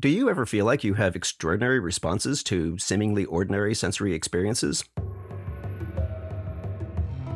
Do 0.00 0.08
you 0.08 0.30
ever 0.30 0.46
feel 0.46 0.64
like 0.64 0.84
you 0.84 0.94
have 0.94 1.16
extraordinary 1.16 1.80
responses 1.80 2.44
to 2.44 2.78
seemingly 2.78 3.24
ordinary 3.24 3.74
sensory 3.74 4.14
experiences? 4.14 4.84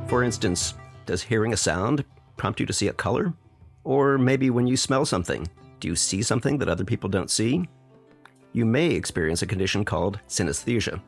For 0.06 0.22
instance, 0.22 0.74
does 1.04 1.22
hearing 1.22 1.52
a 1.52 1.56
sound 1.56 2.04
prompt 2.36 2.60
you 2.60 2.66
to 2.66 2.72
see 2.72 2.86
a 2.86 2.92
color? 2.92 3.32
Or 3.82 4.16
maybe 4.16 4.50
when 4.50 4.68
you 4.68 4.76
smell 4.76 5.04
something, 5.04 5.48
do 5.80 5.88
you 5.88 5.96
see 5.96 6.22
something 6.22 6.56
that 6.58 6.68
other 6.68 6.84
people 6.84 7.10
don't 7.10 7.32
see? 7.32 7.68
You 8.52 8.64
may 8.64 8.90
experience 8.90 9.42
a 9.42 9.46
condition 9.46 9.84
called 9.84 10.20
synesthesia. 10.28 11.02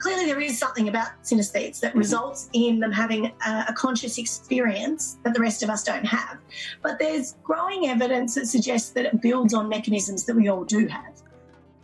Clearly, 0.00 0.24
there 0.24 0.40
is 0.40 0.58
something 0.58 0.88
about 0.88 1.08
synesthetes 1.22 1.78
that 1.80 1.94
mhm. 1.94 1.98
results 1.98 2.48
in 2.54 2.80
them 2.80 2.90
having 2.90 3.26
a, 3.26 3.64
a, 3.68 3.72
conscious 3.74 4.18
experience 4.18 5.18
that 5.24 5.34
the 5.34 5.40
rest 5.40 5.62
of 5.62 5.68
us 5.68 5.84
don't 5.84 6.04
have. 6.04 6.38
But 6.82 6.98
there's 6.98 7.36
growing 7.42 7.86
evidence 7.86 8.34
that 8.34 8.46
suggests 8.46 8.90
that 8.90 9.04
it 9.04 9.20
builds 9.20 9.54
on 9.54 9.68
mechanisms 9.68 10.24
that 10.24 10.34
we 10.34 10.48
all 10.48 10.64
do 10.64 10.86
have. 10.86 11.22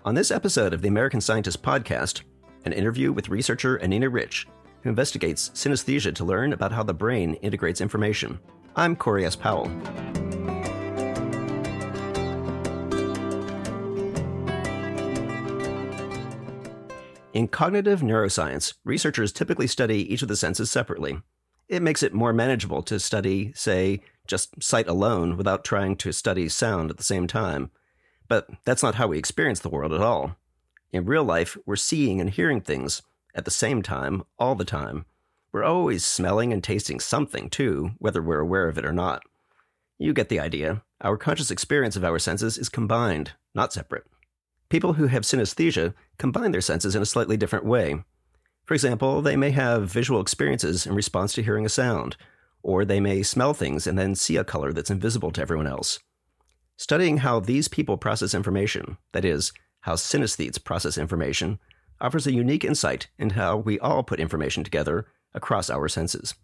On 0.04 0.14
this 0.14 0.30
episode 0.30 0.72
of 0.72 0.82
the 0.82 0.88
American 0.88 1.20
Scientist 1.20 1.62
podcast, 1.62 2.22
an 2.64 2.72
interview 2.72 3.12
with 3.12 3.28
researcher 3.28 3.80
Anina 3.82 4.08
Rich, 4.08 4.46
who 4.82 4.88
investigates 4.88 5.50
synesthesia 5.50 6.14
to 6.14 6.24
learn 6.24 6.52
about 6.52 6.72
how 6.72 6.82
the 6.82 6.94
brain 6.94 7.34
integrates 7.34 7.80
information. 7.80 8.38
I'm 8.76 8.96
Corey 8.96 9.26
S. 9.26 9.36
Powell. 9.36 9.70
In 17.36 17.48
cognitive 17.48 18.00
neuroscience, 18.00 18.72
researchers 18.82 19.30
typically 19.30 19.66
study 19.66 20.10
each 20.10 20.22
of 20.22 20.28
the 20.28 20.36
senses 20.36 20.70
separately. 20.70 21.20
It 21.68 21.82
makes 21.82 22.02
it 22.02 22.14
more 22.14 22.32
manageable 22.32 22.82
to 22.84 22.98
study, 22.98 23.52
say, 23.54 24.00
just 24.26 24.62
sight 24.62 24.88
alone 24.88 25.36
without 25.36 25.62
trying 25.62 25.96
to 25.96 26.12
study 26.12 26.48
sound 26.48 26.88
at 26.88 26.96
the 26.96 27.02
same 27.02 27.26
time. 27.26 27.70
But 28.26 28.48
that's 28.64 28.82
not 28.82 28.94
how 28.94 29.08
we 29.08 29.18
experience 29.18 29.60
the 29.60 29.68
world 29.68 29.92
at 29.92 30.00
all. 30.00 30.36
In 30.92 31.04
real 31.04 31.24
life, 31.24 31.58
we're 31.66 31.76
seeing 31.76 32.22
and 32.22 32.30
hearing 32.30 32.62
things 32.62 33.02
at 33.34 33.44
the 33.44 33.50
same 33.50 33.82
time, 33.82 34.22
all 34.38 34.54
the 34.54 34.64
time. 34.64 35.04
We're 35.52 35.62
always 35.62 36.06
smelling 36.06 36.54
and 36.54 36.64
tasting 36.64 37.00
something, 37.00 37.50
too, 37.50 37.90
whether 37.98 38.22
we're 38.22 38.40
aware 38.40 38.66
of 38.66 38.78
it 38.78 38.86
or 38.86 38.94
not. 38.94 39.22
You 39.98 40.14
get 40.14 40.30
the 40.30 40.40
idea. 40.40 40.84
Our 41.02 41.18
conscious 41.18 41.50
experience 41.50 41.96
of 41.96 42.04
our 42.04 42.18
senses 42.18 42.56
is 42.56 42.70
combined, 42.70 43.32
not 43.54 43.74
separate. 43.74 44.06
People 44.68 44.94
who 44.94 45.06
have 45.06 45.22
synesthesia 45.22 45.94
combine 46.18 46.50
their 46.50 46.60
senses 46.60 46.96
in 46.96 47.02
a 47.02 47.06
slightly 47.06 47.36
different 47.36 47.64
way. 47.64 48.02
For 48.64 48.74
example, 48.74 49.22
they 49.22 49.36
may 49.36 49.50
have 49.50 49.90
visual 49.90 50.20
experiences 50.20 50.86
in 50.86 50.94
response 50.94 51.32
to 51.34 51.42
hearing 51.42 51.64
a 51.64 51.68
sound, 51.68 52.16
or 52.62 52.84
they 52.84 52.98
may 52.98 53.22
smell 53.22 53.54
things 53.54 53.86
and 53.86 53.96
then 53.96 54.16
see 54.16 54.36
a 54.36 54.44
color 54.44 54.72
that's 54.72 54.90
invisible 54.90 55.30
to 55.32 55.40
everyone 55.40 55.68
else. 55.68 56.00
Studying 56.76 57.18
how 57.18 57.38
these 57.38 57.68
people 57.68 57.96
process 57.96 58.34
information, 58.34 58.98
that 59.12 59.24
is, 59.24 59.52
how 59.82 59.94
synesthetes 59.94 60.62
process 60.62 60.98
information, 60.98 61.60
offers 62.00 62.26
a 62.26 62.32
unique 62.32 62.64
insight 62.64 63.06
into 63.18 63.36
how 63.36 63.56
we 63.56 63.78
all 63.78 64.02
put 64.02 64.18
information 64.18 64.64
together 64.64 65.06
across 65.32 65.70
our 65.70 65.88
senses. 65.88 66.34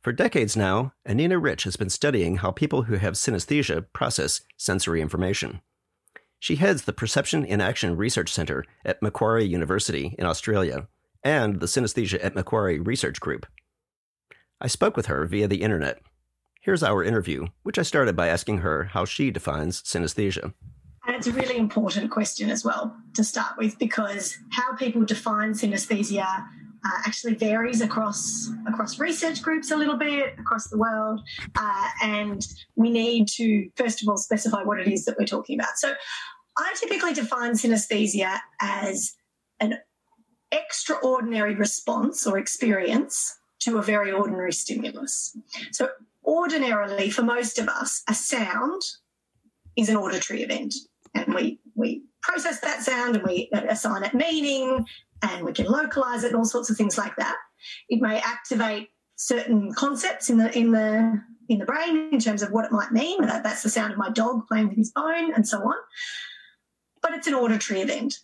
For 0.00 0.12
decades 0.12 0.56
now, 0.56 0.94
Anina 1.04 1.38
Rich 1.38 1.64
has 1.64 1.76
been 1.76 1.90
studying 1.90 2.36
how 2.36 2.50
people 2.50 2.82
who 2.84 2.94
have 2.96 3.14
synesthesia 3.14 3.86
process 3.92 4.40
sensory 4.56 5.02
information. 5.02 5.60
She 6.38 6.56
heads 6.56 6.82
the 6.82 6.92
Perception 6.92 7.44
in 7.44 7.60
Action 7.60 7.96
Research 7.96 8.32
Center 8.32 8.64
at 8.84 9.02
Macquarie 9.02 9.46
University 9.46 10.14
in 10.18 10.26
Australia 10.26 10.88
and 11.24 11.60
the 11.60 11.66
Synesthesia 11.66 12.22
at 12.22 12.34
Macquarie 12.34 12.78
Research 12.78 13.20
Group. 13.20 13.46
I 14.60 14.68
spoke 14.68 14.96
with 14.96 15.06
her 15.06 15.26
via 15.26 15.48
the 15.48 15.62
internet. 15.62 15.98
Here's 16.60 16.82
our 16.82 17.02
interview, 17.02 17.46
which 17.62 17.78
I 17.78 17.82
started 17.82 18.16
by 18.16 18.28
asking 18.28 18.58
her 18.58 18.84
how 18.84 19.04
she 19.04 19.30
defines 19.30 19.82
synesthesia. 19.82 20.52
And 21.06 21.14
it's 21.14 21.26
a 21.26 21.32
really 21.32 21.56
important 21.56 22.10
question 22.10 22.50
as 22.50 22.64
well 22.64 22.96
to 23.14 23.22
start 23.22 23.56
with 23.56 23.78
because 23.78 24.36
how 24.50 24.74
people 24.74 25.04
define 25.04 25.52
synesthesia 25.52 26.46
uh, 26.86 27.02
actually 27.06 27.34
varies 27.34 27.80
across 27.80 28.50
across 28.68 28.98
research 28.98 29.42
groups 29.42 29.70
a 29.70 29.76
little 29.76 29.96
bit 29.96 30.34
across 30.38 30.68
the 30.68 30.78
world, 30.78 31.20
uh, 31.56 31.88
and 32.02 32.46
we 32.76 32.90
need 32.90 33.28
to 33.28 33.68
first 33.76 34.02
of 34.02 34.08
all 34.08 34.16
specify 34.16 34.62
what 34.62 34.78
it 34.80 34.88
is 34.88 35.04
that 35.04 35.16
we're 35.18 35.26
talking 35.26 35.58
about. 35.58 35.76
So, 35.76 35.94
I 36.58 36.74
typically 36.78 37.12
define 37.12 37.52
synesthesia 37.52 38.38
as 38.60 39.14
an 39.60 39.78
extraordinary 40.52 41.54
response 41.54 42.26
or 42.26 42.38
experience 42.38 43.38
to 43.60 43.78
a 43.78 43.82
very 43.82 44.12
ordinary 44.12 44.52
stimulus. 44.52 45.36
So, 45.72 45.90
ordinarily, 46.24 47.10
for 47.10 47.22
most 47.22 47.58
of 47.58 47.68
us, 47.68 48.02
a 48.08 48.14
sound 48.14 48.82
is 49.76 49.88
an 49.88 49.96
auditory 49.96 50.42
event, 50.42 50.74
and 51.14 51.34
we 51.34 51.60
we 51.74 52.02
process 52.22 52.60
that 52.60 52.82
sound 52.82 53.16
and 53.16 53.24
we 53.24 53.48
assign 53.68 54.02
it 54.02 54.12
meaning 54.12 54.84
and 55.22 55.44
we 55.44 55.52
can 55.52 55.66
localize 55.66 56.24
it 56.24 56.28
and 56.28 56.36
all 56.36 56.44
sorts 56.44 56.70
of 56.70 56.76
things 56.76 56.98
like 56.98 57.14
that. 57.16 57.36
It 57.88 58.00
may 58.00 58.18
activate 58.18 58.88
certain 59.16 59.72
concepts 59.72 60.28
in 60.28 60.38
the 60.38 60.56
in 60.56 60.72
the 60.72 61.22
in 61.48 61.58
the 61.58 61.64
brain 61.64 62.10
in 62.12 62.18
terms 62.18 62.42
of 62.42 62.50
what 62.50 62.64
it 62.64 62.72
might 62.72 62.92
mean. 62.92 63.22
That, 63.22 63.42
that's 63.44 63.62
the 63.62 63.70
sound 63.70 63.92
of 63.92 63.98
my 63.98 64.10
dog 64.10 64.46
playing 64.48 64.68
with 64.68 64.76
his 64.76 64.90
bone 64.90 65.32
and 65.34 65.46
so 65.46 65.58
on. 65.58 65.76
But 67.02 67.12
it's 67.12 67.26
an 67.26 67.34
auditory 67.34 67.80
event. 67.80 68.20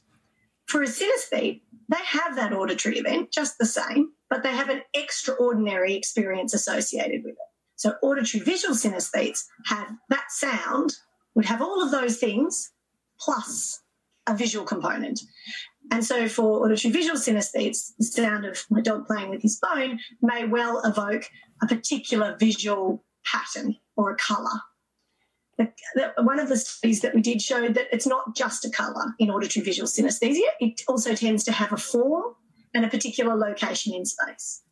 For 0.66 0.82
a 0.82 0.86
synesthete, 0.86 1.62
they 1.88 2.04
have 2.04 2.36
that 2.36 2.52
auditory 2.52 2.98
event 2.98 3.30
just 3.30 3.58
the 3.58 3.66
same, 3.66 4.12
but 4.30 4.42
they 4.42 4.52
have 4.52 4.70
an 4.70 4.82
extraordinary 4.94 5.94
experience 5.94 6.54
associated 6.54 7.22
with 7.24 7.32
it. 7.32 7.48
So 7.76 7.94
auditory 8.02 8.42
visual 8.44 8.74
synesthetes 8.74 9.44
have 9.66 9.88
that 10.08 10.30
sound, 10.30 10.94
would 11.34 11.46
have 11.46 11.60
all 11.60 11.82
of 11.82 11.90
those 11.90 12.18
things 12.18 12.70
plus 13.20 13.80
a 14.26 14.36
visual 14.36 14.64
component. 14.64 15.20
And 15.90 16.04
so 16.04 16.28
for 16.28 16.64
auditory 16.64 16.92
visual 16.92 17.18
synesthetes, 17.18 17.92
the 17.98 18.04
sound 18.04 18.46
of 18.46 18.64
my 18.70 18.80
dog 18.80 19.06
playing 19.06 19.30
with 19.30 19.42
his 19.42 19.58
bone 19.58 19.98
may 20.20 20.46
well 20.46 20.80
evoke 20.84 21.28
a 21.60 21.66
particular 21.66 22.36
visual 22.38 23.04
pattern 23.24 23.76
or 23.96 24.12
a 24.12 24.16
colour. 24.16 24.60
One 26.18 26.38
of 26.38 26.48
the 26.48 26.56
studies 26.56 27.00
that 27.00 27.14
we 27.14 27.20
did 27.20 27.40
showed 27.42 27.74
that 27.74 27.86
it's 27.92 28.06
not 28.06 28.34
just 28.36 28.64
a 28.64 28.70
colour 28.70 29.14
in 29.18 29.30
auditory 29.30 29.64
visual 29.64 29.88
synesthesia, 29.88 30.48
it 30.60 30.82
also 30.88 31.14
tends 31.14 31.44
to 31.44 31.52
have 31.52 31.72
a 31.72 31.76
form 31.76 32.34
and 32.74 32.84
a 32.84 32.88
particular 32.88 33.34
location 33.34 33.94
in 33.94 34.04
space. 34.04 34.62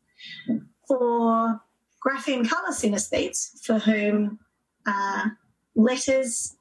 For 0.89 1.61
grapheme 2.05 2.49
colour 2.49 2.73
synesthetes, 2.73 3.65
for 3.65 3.79
whom 3.79 4.39
uh, 4.87 5.29
letters, 5.75 6.57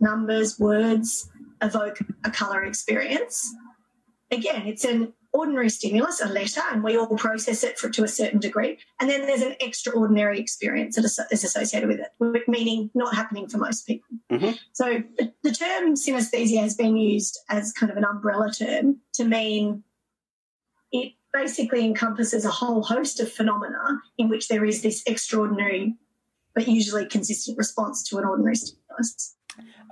numbers, 0.00 0.58
words 0.58 1.28
evoke 1.60 1.98
a 2.24 2.30
colour 2.30 2.64
experience, 2.64 3.54
again, 4.30 4.66
it's 4.66 4.84
an 4.84 5.12
ordinary 5.32 5.70
stimulus, 5.70 6.20
a 6.20 6.28
letter, 6.28 6.60
and 6.70 6.84
we 6.84 6.96
all 6.96 7.16
process 7.16 7.64
it 7.64 7.78
for, 7.78 7.88
to 7.90 8.04
a 8.04 8.08
certain 8.08 8.38
degree. 8.38 8.78
And 9.00 9.08
then 9.08 9.26
there's 9.26 9.42
an 9.42 9.56
extraordinary 9.60 10.38
experience 10.38 10.96
that 10.96 11.04
is 11.30 11.44
associated 11.44 11.88
with 11.88 12.00
it, 12.00 12.48
meaning 12.48 12.90
not 12.94 13.14
happening 13.14 13.48
for 13.48 13.58
most 13.58 13.86
people. 13.86 14.08
Mm-hmm. 14.30 14.52
So 14.72 15.02
the, 15.18 15.32
the 15.42 15.52
term 15.52 15.94
synesthesia 15.94 16.60
has 16.60 16.74
been 16.74 16.96
used 16.96 17.38
as 17.48 17.72
kind 17.72 17.90
of 17.90 17.96
an 17.96 18.04
umbrella 18.04 18.52
term 18.52 19.00
to 19.14 19.24
mean 19.24 19.84
it 20.90 21.12
basically 21.32 21.84
encompasses 21.84 22.44
a 22.44 22.50
whole 22.50 22.82
host 22.82 23.18
of 23.18 23.32
phenomena 23.32 24.00
in 24.18 24.28
which 24.28 24.48
there 24.48 24.64
is 24.64 24.82
this 24.82 25.02
extraordinary 25.06 25.96
but 26.54 26.68
usually 26.68 27.06
consistent 27.06 27.56
response 27.56 28.02
to 28.08 28.18
an 28.18 28.24
ordinary 28.26 28.56
stimulus. 28.56 29.36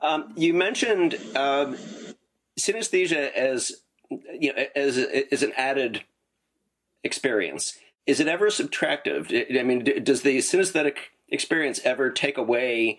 Um, 0.02 0.32
you 0.36 0.52
mentioned 0.52 1.14
um, 1.34 1.76
synesthesia 2.58 3.32
as 3.32 3.72
you 4.10 4.52
know 4.52 4.64
as 4.74 4.98
as 4.98 5.42
an 5.42 5.52
added 5.56 6.04
experience. 7.04 7.78
Is 8.06 8.20
it 8.20 8.28
ever 8.28 8.48
subtractive? 8.48 9.58
I 9.58 9.62
mean, 9.62 9.84
does 10.02 10.22
the 10.22 10.38
synesthetic 10.38 10.96
experience 11.28 11.80
ever 11.84 12.10
take 12.10 12.38
away 12.38 12.98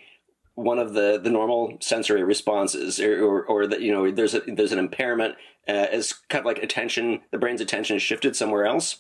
one 0.56 0.80
of 0.80 0.94
the, 0.94 1.20
the 1.22 1.30
normal 1.30 1.78
sensory 1.80 2.24
responses, 2.24 3.00
or, 3.00 3.24
or, 3.24 3.44
or 3.46 3.68
that 3.68 3.82
you 3.82 3.92
know 3.92 4.12
there's 4.12 4.34
a, 4.34 4.42
there's 4.42 4.72
an 4.72 4.80
impairment 4.80 5.35
uh, 5.68 5.72
as 5.72 6.14
kind 6.30 6.41
of 6.41 6.46
like 6.46 6.59
attention, 6.59 7.22
the 7.32 7.38
brain's 7.38 7.62
attention 7.62 7.96
is 7.96 8.02
shifted 8.02 8.35
somewhere 8.35 8.66
else? 8.66 8.97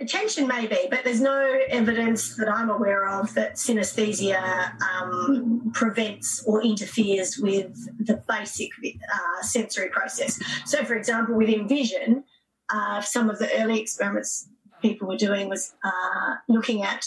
Attention 0.00 0.48
maybe, 0.48 0.78
but 0.90 1.04
there's 1.04 1.20
no 1.20 1.60
evidence 1.68 2.36
that 2.36 2.48
I'm 2.48 2.70
aware 2.70 3.08
of 3.08 3.34
that 3.34 3.54
synesthesia 3.54 4.72
um, 4.82 5.70
prevents 5.74 6.42
or 6.44 6.62
interferes 6.62 7.38
with 7.38 7.72
the 8.04 8.22
basic 8.28 8.70
uh, 8.84 9.42
sensory 9.42 9.90
process. 9.90 10.40
So, 10.64 10.84
for 10.84 10.94
example, 10.94 11.36
within 11.36 11.68
vision, 11.68 12.24
uh, 12.72 13.00
some 13.00 13.30
of 13.30 13.38
the 13.38 13.48
early 13.60 13.80
experiments 13.80 14.48
people 14.80 15.06
were 15.06 15.16
doing 15.16 15.48
was 15.48 15.72
uh, 15.84 16.34
looking 16.48 16.82
at 16.82 17.04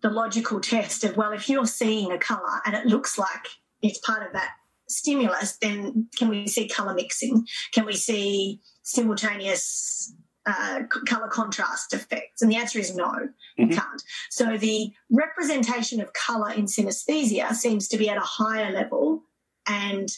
the 0.00 0.10
logical 0.10 0.60
test 0.60 1.04
of, 1.04 1.16
well, 1.16 1.32
if 1.32 1.48
you're 1.48 1.66
seeing 1.66 2.10
a 2.12 2.18
colour 2.18 2.60
and 2.64 2.74
it 2.74 2.86
looks 2.86 3.18
like 3.18 3.46
it's 3.82 3.98
part 3.98 4.26
of 4.26 4.32
that 4.32 4.50
stimulus, 4.88 5.58
then 5.60 6.08
can 6.16 6.28
we 6.28 6.46
see 6.46 6.68
colour 6.68 6.94
mixing? 6.94 7.46
Can 7.72 7.84
we 7.84 7.94
see 7.94 8.60
simultaneous 8.82 10.14
uh, 10.46 10.82
color 11.06 11.28
contrast 11.28 11.92
effects? 11.92 12.42
And 12.42 12.50
the 12.50 12.56
answer 12.56 12.78
is 12.78 12.94
no, 12.94 13.10
mm-hmm. 13.10 13.62
you 13.62 13.68
can't. 13.68 14.02
So 14.30 14.56
the 14.56 14.92
representation 15.10 16.00
of 16.00 16.12
color 16.12 16.52
in 16.52 16.66
synesthesia 16.66 17.54
seems 17.54 17.88
to 17.88 17.98
be 17.98 18.08
at 18.08 18.16
a 18.16 18.20
higher 18.20 18.72
level 18.72 19.22
and 19.68 20.08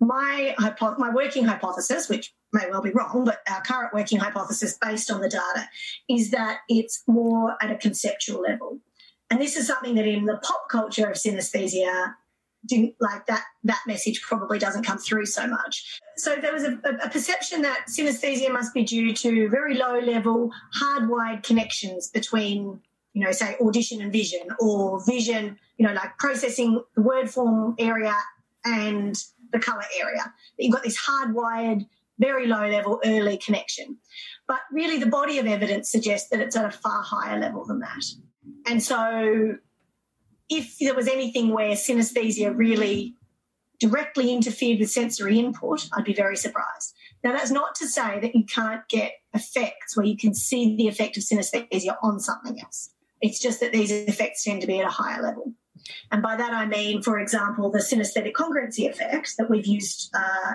my 0.00 0.54
hypo- 0.58 0.96
my 0.98 1.10
working 1.10 1.44
hypothesis, 1.44 2.08
which 2.08 2.34
may 2.52 2.68
well 2.70 2.82
be 2.82 2.90
wrong, 2.90 3.24
but 3.24 3.40
our 3.48 3.62
current 3.62 3.92
working 3.94 4.18
hypothesis 4.18 4.76
based 4.80 5.10
on 5.10 5.20
the 5.20 5.28
data 5.28 5.68
is 6.08 6.30
that 6.30 6.58
it's 6.68 7.02
more 7.06 7.56
at 7.60 7.70
a 7.70 7.76
conceptual 7.76 8.40
level. 8.40 8.80
And 9.30 9.40
this 9.40 9.56
is 9.56 9.66
something 9.66 9.94
that 9.94 10.06
in 10.06 10.26
the 10.26 10.36
pop 10.36 10.68
culture 10.70 11.08
of 11.08 11.16
synesthesia, 11.16 12.14
didn't 12.66 12.94
like 13.00 13.26
that 13.26 13.44
that 13.64 13.80
message 13.86 14.22
probably 14.22 14.58
doesn't 14.58 14.84
come 14.84 14.98
through 14.98 15.26
so 15.26 15.46
much. 15.46 16.00
So 16.16 16.36
there 16.36 16.52
was 16.52 16.64
a, 16.64 16.78
a 17.02 17.08
perception 17.10 17.62
that 17.62 17.86
synesthesia 17.88 18.52
must 18.52 18.74
be 18.74 18.84
due 18.84 19.12
to 19.14 19.48
very 19.48 19.74
low 19.74 19.98
level, 19.98 20.50
hardwired 20.80 21.42
connections 21.42 22.08
between, 22.08 22.80
you 23.12 23.24
know, 23.24 23.32
say 23.32 23.56
audition 23.60 24.00
and 24.00 24.12
vision, 24.12 24.48
or 24.60 25.04
vision, 25.04 25.58
you 25.76 25.86
know, 25.86 25.92
like 25.92 26.16
processing 26.18 26.82
the 26.94 27.02
word 27.02 27.30
form 27.30 27.74
area 27.78 28.14
and 28.64 29.16
the 29.52 29.58
color 29.58 29.84
area. 30.00 30.32
You've 30.58 30.72
got 30.72 30.82
this 30.82 30.98
hardwired, 30.98 31.86
very 32.18 32.46
low 32.46 32.68
level 32.68 33.00
early 33.04 33.38
connection. 33.38 33.98
But 34.46 34.60
really, 34.70 34.98
the 34.98 35.06
body 35.06 35.38
of 35.38 35.46
evidence 35.46 35.90
suggests 35.90 36.28
that 36.30 36.40
it's 36.40 36.56
at 36.56 36.64
a 36.64 36.70
far 36.70 37.02
higher 37.02 37.40
level 37.40 37.64
than 37.64 37.80
that. 37.80 38.04
And 38.66 38.82
so, 38.82 39.56
if 40.48 40.78
there 40.78 40.94
was 40.94 41.08
anything 41.08 41.50
where 41.50 41.72
synesthesia 41.72 42.56
really 42.56 43.14
directly 43.80 44.32
interfered 44.32 44.78
with 44.78 44.90
sensory 44.90 45.38
input, 45.38 45.88
I'd 45.92 46.04
be 46.04 46.14
very 46.14 46.36
surprised. 46.36 46.94
Now, 47.22 47.32
that's 47.32 47.50
not 47.50 47.74
to 47.76 47.88
say 47.88 48.20
that 48.20 48.34
you 48.34 48.44
can't 48.44 48.86
get 48.88 49.12
effects 49.32 49.96
where 49.96 50.06
you 50.06 50.16
can 50.16 50.34
see 50.34 50.76
the 50.76 50.88
effect 50.88 51.16
of 51.16 51.22
synesthesia 51.22 51.96
on 52.02 52.20
something 52.20 52.60
else. 52.60 52.90
It's 53.20 53.40
just 53.40 53.60
that 53.60 53.72
these 53.72 53.90
effects 53.90 54.44
tend 54.44 54.60
to 54.60 54.66
be 54.66 54.80
at 54.80 54.86
a 54.86 54.90
higher 54.90 55.22
level. 55.22 55.52
And 56.12 56.22
by 56.22 56.36
that 56.36 56.52
I 56.52 56.66
mean, 56.66 57.02
for 57.02 57.18
example, 57.18 57.70
the 57.70 57.78
synesthetic 57.78 58.32
congruency 58.32 58.88
effect 58.88 59.36
that 59.38 59.50
we've 59.50 59.66
used 59.66 60.14
uh, 60.14 60.54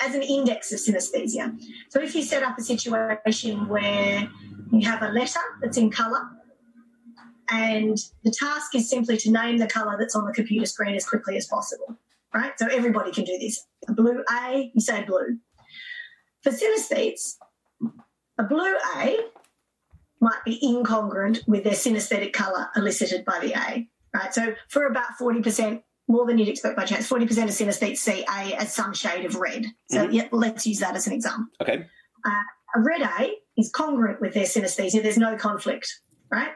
as 0.00 0.14
an 0.14 0.22
index 0.22 0.72
of 0.72 0.78
synesthesia. 0.78 1.58
So 1.90 2.00
if 2.00 2.14
you 2.14 2.22
set 2.22 2.42
up 2.42 2.58
a 2.58 2.62
situation 2.62 3.68
where 3.68 4.28
you 4.72 4.88
have 4.88 5.02
a 5.02 5.08
letter 5.08 5.40
that's 5.60 5.76
in 5.76 5.90
colour, 5.90 6.22
and 7.50 7.98
the 8.24 8.30
task 8.30 8.74
is 8.74 8.88
simply 8.88 9.16
to 9.18 9.30
name 9.30 9.58
the 9.58 9.66
colour 9.66 9.96
that's 9.98 10.14
on 10.14 10.26
the 10.26 10.32
computer 10.32 10.66
screen 10.66 10.94
as 10.94 11.06
quickly 11.06 11.36
as 11.36 11.46
possible, 11.46 11.96
right? 12.34 12.52
So 12.58 12.66
everybody 12.66 13.12
can 13.12 13.24
do 13.24 13.38
this. 13.38 13.64
A 13.88 13.92
blue 13.92 14.22
A, 14.30 14.70
you 14.74 14.80
say 14.80 15.04
blue. 15.04 15.38
For 16.42 16.50
synesthetes, 16.50 17.36
a 18.38 18.44
blue 18.44 18.74
A 18.96 19.18
might 20.20 20.44
be 20.44 20.60
incongruent 20.62 21.46
with 21.46 21.64
their 21.64 21.74
synesthetic 21.74 22.32
colour 22.32 22.68
elicited 22.76 23.24
by 23.24 23.38
the 23.40 23.52
A 23.52 23.88
right? 24.16 24.34
So 24.34 24.54
for 24.68 24.86
about 24.86 25.18
40%, 25.20 25.82
more 26.08 26.26
than 26.26 26.38
you'd 26.38 26.48
expect 26.48 26.76
by 26.76 26.84
chance, 26.84 27.08
40% 27.08 27.22
of 27.22 27.28
synesthetes 27.50 27.98
see 27.98 28.22
A 28.22 28.54
as 28.54 28.74
some 28.74 28.94
shade 28.94 29.24
of 29.24 29.36
red. 29.36 29.66
So 29.90 30.04
mm-hmm. 30.04 30.12
yeah, 30.12 30.28
let's 30.32 30.66
use 30.66 30.78
that 30.80 30.94
as 30.94 31.06
an 31.06 31.12
example. 31.12 31.46
Okay. 31.60 31.86
Uh, 32.24 32.42
a 32.76 32.80
red 32.80 33.02
A 33.02 33.32
is 33.56 33.70
congruent 33.70 34.20
with 34.20 34.34
their 34.34 34.44
synesthesia. 34.44 35.02
There's 35.02 35.18
no 35.18 35.36
conflict, 35.36 36.00
right? 36.30 36.50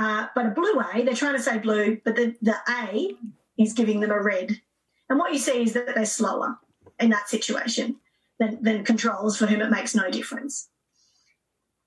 Uh, 0.00 0.28
but 0.34 0.46
a 0.46 0.50
blue 0.50 0.80
A, 0.94 1.02
they're 1.02 1.14
trying 1.14 1.36
to 1.36 1.42
say 1.42 1.58
blue, 1.58 2.00
but 2.02 2.16
the, 2.16 2.34
the 2.40 2.56
A 2.70 3.14
is 3.58 3.74
giving 3.74 4.00
them 4.00 4.10
a 4.10 4.20
red. 4.20 4.62
And 5.10 5.18
what 5.18 5.34
you 5.34 5.38
see 5.38 5.62
is 5.62 5.74
that 5.74 5.94
they're 5.94 6.06
slower 6.06 6.58
in 6.98 7.10
that 7.10 7.28
situation 7.28 7.96
than, 8.38 8.62
than 8.62 8.82
controls 8.82 9.36
for 9.36 9.46
whom 9.46 9.60
it 9.60 9.68
makes 9.68 9.94
no 9.94 10.10
difference. 10.10 10.70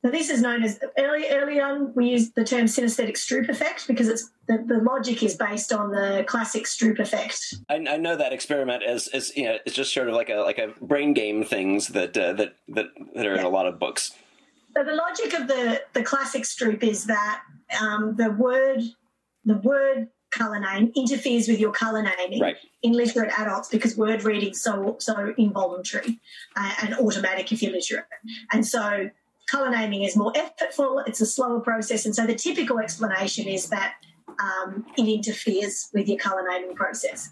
So 0.05 0.11
this 0.11 0.29
is 0.29 0.41
known 0.41 0.63
as 0.63 0.79
early 0.99 1.29
early 1.29 1.61
on 1.61 1.93
we 1.95 2.09
used 2.09 2.35
the 2.35 2.43
term 2.43 2.65
synesthetic 2.65 3.13
Stroop 3.13 3.47
effect 3.47 3.87
because 3.87 4.09
it's 4.09 4.29
the, 4.49 4.63
the 4.67 4.83
logic 4.83 5.23
is 5.23 5.35
based 5.35 5.71
on 5.71 5.91
the 5.91 6.25
classic 6.27 6.65
Stroop 6.65 6.99
effect. 6.99 7.55
I, 7.69 7.75
I, 7.75 7.95
know 7.95 8.17
that 8.17 8.33
experiment 8.33 8.83
as, 8.83 9.07
as 9.07 9.35
you 9.37 9.45
know 9.45 9.59
it's 9.65 9.73
just 9.75 9.93
sort 9.93 10.09
of 10.09 10.13
like 10.13 10.29
a 10.29 10.41
like 10.41 10.57
a 10.57 10.73
brain 10.81 11.13
game 11.13 11.45
things 11.45 11.87
that 11.87 12.17
uh, 12.17 12.33
that 12.33 12.55
that 12.67 12.87
that 13.15 13.25
are 13.25 13.35
yeah. 13.35 13.39
in 13.39 13.45
a 13.45 13.49
lot 13.49 13.65
of 13.65 13.79
books. 13.79 14.11
So 14.75 14.83
the 14.83 14.93
logic 14.93 15.33
of 15.33 15.47
the 15.47 15.83
the 15.93 16.03
classic 16.03 16.43
Stroop 16.43 16.83
is 16.83 17.05
that 17.05 17.41
um, 17.79 18.15
the 18.15 18.31
word 18.31 18.81
the 19.45 19.57
word 19.57 20.09
color 20.31 20.59
name 20.59 20.91
interferes 20.95 21.47
with 21.47 21.59
your 21.59 21.71
color 21.71 22.01
naming 22.01 22.41
right. 22.41 22.55
in 22.81 22.93
literate 22.93 23.31
adults 23.37 23.69
because 23.69 23.95
word 23.95 24.23
reading 24.23 24.49
is 24.51 24.61
so 24.61 24.95
so 24.99 25.33
involuntary 25.37 26.19
uh, 26.55 26.73
and 26.81 26.95
automatic 26.95 27.51
if 27.51 27.61
you're 27.61 27.71
literate, 27.71 28.05
and 28.51 28.65
so 28.65 29.09
Colour 29.47 29.69
naming 29.69 30.03
is 30.03 30.15
more 30.15 30.31
effortful, 30.33 31.03
it's 31.05 31.19
a 31.21 31.25
slower 31.25 31.59
process, 31.59 32.05
and 32.05 32.15
so 32.15 32.25
the 32.25 32.35
typical 32.35 32.79
explanation 32.79 33.47
is 33.47 33.69
that 33.69 33.95
um, 34.39 34.85
it 34.97 35.07
interferes 35.07 35.89
with 35.93 36.07
your 36.07 36.17
colour 36.17 36.43
naming 36.47 36.75
process. 36.75 37.29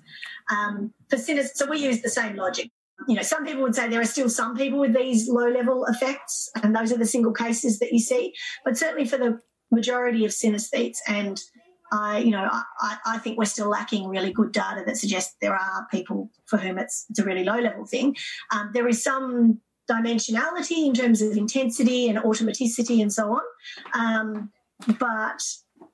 Um, 0.51 0.93
for 1.09 1.17
sinners, 1.17 1.51
so 1.55 1.67
we 1.67 1.79
use 1.79 2.01
the 2.01 2.09
same 2.09 2.35
logic. 2.35 2.69
You 3.07 3.15
know, 3.15 3.21
some 3.21 3.45
people 3.45 3.63
would 3.63 3.75
say 3.75 3.87
there 3.87 4.01
are 4.01 4.05
still 4.05 4.29
some 4.29 4.55
people 4.55 4.79
with 4.79 4.95
these 4.95 5.27
low 5.27 5.49
level 5.49 5.85
effects, 5.85 6.49
and 6.61 6.75
those 6.75 6.91
are 6.91 6.97
the 6.97 7.05
single 7.05 7.33
cases 7.33 7.79
that 7.79 7.91
you 7.91 7.99
see. 7.99 8.33
But 8.63 8.77
certainly 8.77 9.07
for 9.07 9.17
the 9.17 9.39
majority 9.71 10.25
of 10.25 10.31
synesthetes, 10.31 10.97
and 11.07 11.41
I, 11.91 12.19
you 12.19 12.31
know, 12.31 12.47
I, 12.79 12.97
I 13.05 13.17
think 13.17 13.37
we're 13.37 13.45
still 13.45 13.69
lacking 13.69 14.07
really 14.07 14.31
good 14.31 14.53
data 14.53 14.83
that 14.85 14.97
suggests 14.97 15.35
there 15.41 15.55
are 15.55 15.87
people 15.91 16.31
for 16.45 16.57
whom 16.57 16.77
it's, 16.77 17.05
it's 17.09 17.19
a 17.19 17.23
really 17.23 17.43
low 17.43 17.59
level 17.59 17.85
thing. 17.85 18.15
Um, 18.51 18.71
there 18.73 18.87
is 18.87 19.03
some 19.03 19.59
dimensionality 19.89 20.85
in 20.85 20.93
terms 20.93 21.21
of 21.21 21.35
intensity 21.35 22.07
and 22.07 22.17
automaticity 22.19 23.01
and 23.01 23.11
so 23.11 23.33
on. 23.33 23.41
Um, 23.93 24.51
but 24.99 25.43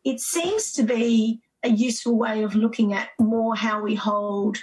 it 0.04 0.20
seems 0.20 0.72
to 0.74 0.84
be 0.84 1.42
a 1.64 1.70
useful 1.70 2.18
way 2.18 2.44
of 2.44 2.56
looking 2.56 2.94
at 2.94 3.10
more 3.20 3.56
how 3.56 3.82
we 3.82 3.96
hold 3.96 4.58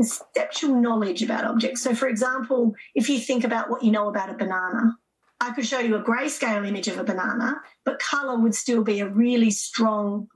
conceptual 0.00 0.76
knowledge 0.76 1.22
about 1.22 1.44
objects. 1.44 1.82
So, 1.82 1.94
for 1.94 2.08
example, 2.08 2.74
if 2.94 3.10
you 3.10 3.18
think 3.18 3.44
about 3.44 3.68
what 3.68 3.84
you 3.84 3.90
know 3.90 4.08
about 4.08 4.30
a 4.30 4.34
banana, 4.34 4.96
I 5.40 5.52
could 5.52 5.66
show 5.66 5.78
you 5.78 5.94
a 5.96 6.02
grayscale 6.02 6.66
image 6.66 6.88
of 6.88 6.98
a 6.98 7.04
banana, 7.04 7.60
but 7.84 7.98
color 7.98 8.38
would 8.38 8.54
still 8.54 8.82
be 8.82 9.00
a 9.00 9.08
really 9.08 9.50
strong 9.50 10.28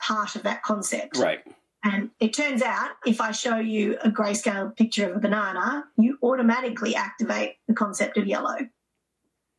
part 0.00 0.36
of 0.36 0.44
that 0.44 0.62
concept. 0.62 1.18
Right. 1.18 1.40
And 1.82 2.10
it 2.20 2.32
turns 2.32 2.62
out 2.62 2.90
if 3.06 3.20
I 3.20 3.32
show 3.32 3.56
you 3.56 3.98
a 4.04 4.10
grayscale 4.10 4.76
picture 4.76 5.10
of 5.10 5.16
a 5.16 5.20
banana, 5.20 5.84
you 5.96 6.18
automatically 6.22 6.94
activate 6.94 7.56
the 7.66 7.74
concept 7.74 8.18
of 8.18 8.26
yellow. 8.26 8.56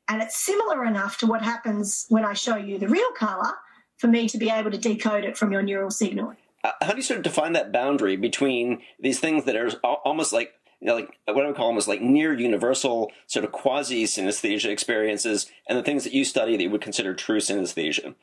And 0.07 0.21
it's 0.21 0.37
similar 0.37 0.85
enough 0.85 1.17
to 1.17 1.27
what 1.27 1.41
happens 1.41 2.05
when 2.07 2.23
I 2.23 2.33
show 2.33 2.55
you 2.55 2.79
the 2.79 2.87
real 2.87 3.11
color 3.11 3.51
for 3.97 4.07
me 4.07 4.29
to 4.29 4.37
be 4.37 4.49
able 4.49 4.71
to 4.71 4.77
decode 4.77 5.25
it 5.25 5.37
from 5.37 5.51
your 5.51 5.61
neural 5.61 5.91
signal. 5.91 6.33
Uh, 6.63 6.71
how 6.81 6.91
do 6.91 6.97
you 6.97 7.03
sort 7.03 7.17
of 7.17 7.23
define 7.23 7.53
that 7.53 7.71
boundary 7.71 8.17
between 8.17 8.81
these 8.99 9.19
things 9.19 9.45
that 9.45 9.55
are 9.55 9.69
almost 10.03 10.33
like 10.33 10.53
you 10.81 10.87
know, 10.87 10.95
like 10.95 11.17
what 11.25 11.43
I 11.43 11.47
would 11.47 11.57
call 11.57 11.67
almost 11.67 11.89
like 11.89 12.01
near 12.01 12.37
universal 12.37 13.11
sort 13.27 13.43
of 13.43 13.51
quasi 13.51 14.05
synesthesia 14.05 14.69
experiences 14.69 15.51
and 15.67 15.77
the 15.77 15.83
things 15.83 16.05
that 16.05 16.13
you 16.13 16.23
study 16.23 16.55
that 16.55 16.63
you 16.63 16.69
would 16.69 16.81
consider 16.81 17.13
true 17.13 17.39
synesthesia? 17.39 18.15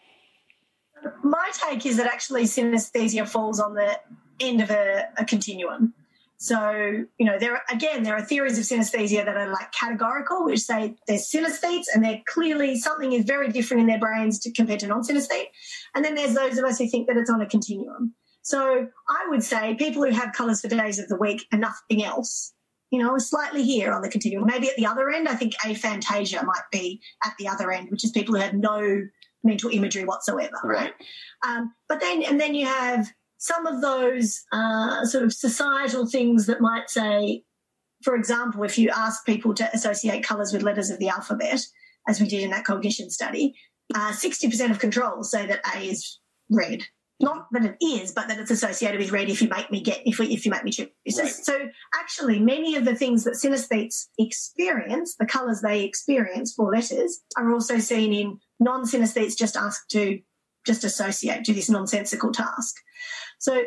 my 1.23 1.50
take 1.52 1.85
is 1.87 1.97
that 1.97 2.07
actually 2.07 2.45
synesthesia 2.45 3.28
falls 3.28 3.61
on 3.61 3.75
the 3.75 3.99
end 4.40 4.61
of 4.61 4.71
a, 4.71 5.09
a 5.16 5.25
continuum. 5.25 5.95
So, 6.38 7.05
you 7.19 7.26
know, 7.26 7.38
there 7.38 7.52
are, 7.52 7.62
again, 7.71 8.02
there 8.02 8.14
are 8.14 8.23
theories 8.23 8.59
of 8.59 8.64
synesthesia 8.64 9.25
that 9.25 9.37
are 9.37 9.50
like 9.50 9.73
categorical, 9.73 10.45
which 10.45 10.61
say 10.61 10.95
they're 11.07 11.16
synesthetes 11.16 11.87
and 11.95 12.05
they're 12.05 12.23
clearly 12.26 12.76
something 12.76 13.12
is 13.12 13.25
very 13.25 13.49
different 13.49 13.83
in 13.83 13.87
their 13.87 13.99
brains 13.99 14.38
to, 14.40 14.52
compared 14.52 14.81
to 14.81 14.87
non-synesthete. 14.87 15.49
And 15.95 16.05
then 16.05 16.14
there's 16.14 16.35
those 16.35 16.59
of 16.59 16.64
us 16.64 16.78
who 16.78 16.88
think 16.88 17.07
that 17.07 17.16
it's 17.16 17.31
on 17.31 17.40
a 17.40 17.47
continuum. 17.47 18.14
So 18.47 18.87
I 19.09 19.26
would 19.29 19.43
say 19.43 19.75
people 19.75 20.05
who 20.05 20.12
have 20.12 20.33
colours 20.33 20.61
for 20.61 20.69
days 20.69 21.00
of 21.00 21.09
the 21.09 21.17
week 21.17 21.45
and 21.50 21.61
nothing 21.61 22.05
else, 22.05 22.55
you 22.93 23.03
know, 23.03 23.19
slightly 23.19 23.65
here 23.65 23.93
on 23.93 24.03
the 24.03 24.09
continuum. 24.09 24.47
Maybe 24.47 24.69
at 24.69 24.76
the 24.76 24.87
other 24.87 25.11
end, 25.11 25.29
I 25.29 25.35
think 25.35 25.55
aphantasia 25.65 26.45
might 26.45 26.62
be 26.71 27.00
at 27.25 27.33
the 27.41 27.49
other 27.49 27.73
end, 27.73 27.91
which 27.91 28.05
is 28.05 28.12
people 28.12 28.37
who 28.37 28.41
have 28.41 28.55
no 28.55 29.00
mental 29.43 29.71
imagery 29.71 30.05
whatsoever, 30.05 30.61
right? 30.62 30.93
Um, 31.45 31.75
but 31.88 31.99
then, 31.99 32.23
and 32.23 32.41
then 32.41 32.55
you 32.55 32.67
have 32.67 33.09
some 33.38 33.67
of 33.67 33.81
those 33.81 34.45
uh, 34.53 35.05
sort 35.05 35.25
of 35.25 35.33
societal 35.33 36.07
things 36.07 36.47
that 36.47 36.61
might 36.61 36.88
say, 36.88 37.43
for 38.05 38.15
example, 38.15 38.62
if 38.62 38.79
you 38.79 38.91
ask 38.95 39.26
people 39.26 39.55
to 39.55 39.69
associate 39.75 40.23
colours 40.23 40.53
with 40.53 40.62
letters 40.62 40.91
of 40.91 41.00
the 41.00 41.09
alphabet, 41.09 41.67
as 42.07 42.21
we 42.21 42.29
did 42.29 42.45
in 42.45 42.50
that 42.50 42.65
cognition 42.65 43.11
study, 43.11 43.57
uh, 43.93 44.12
60% 44.12 44.71
of 44.71 44.79
controls 44.79 45.33
say 45.33 45.47
that 45.47 45.67
A 45.75 45.81
is 45.81 46.21
red. 46.49 46.85
Not 47.18 47.46
that 47.52 47.64
it 47.64 47.76
is, 47.82 48.12
but 48.12 48.28
that 48.28 48.38
it's 48.38 48.50
associated 48.50 49.00
with 49.00 49.11
red 49.11 49.30
if 49.30 49.40
you 49.40 49.49
make 49.49 49.70
me 49.70 49.80
get, 49.80 50.02
if, 50.04 50.18
we, 50.18 50.26
if 50.26 50.44
you 50.44 50.50
make 50.50 50.64
me 50.64 50.70
choose. 50.70 50.88
Right. 51.18 51.28
So 51.28 51.68
actually, 51.94 52.38
many 52.40 52.76
of 52.76 52.85
the 52.85 52.94
things 52.94 53.25
that 53.25 53.35
synesthetes 53.35 54.08
experience, 54.18 55.16
the 55.18 55.25
colours 55.25 55.62
they 55.62 55.85
experience 55.85 56.52
for 56.54 56.70
letters, 56.70 57.20
are 57.37 57.50
also 57.52 57.78
seen 57.78 58.12
in 58.12 58.38
non-synesthetes 58.61 59.37
just 59.37 59.56
asked 59.56 59.90
to 59.92 60.20
just 60.66 60.85
associate, 60.85 61.44
do 61.44 61.54
this 61.54 61.70
nonsensical 61.70 62.32
task. 62.32 62.75
So 63.38 63.62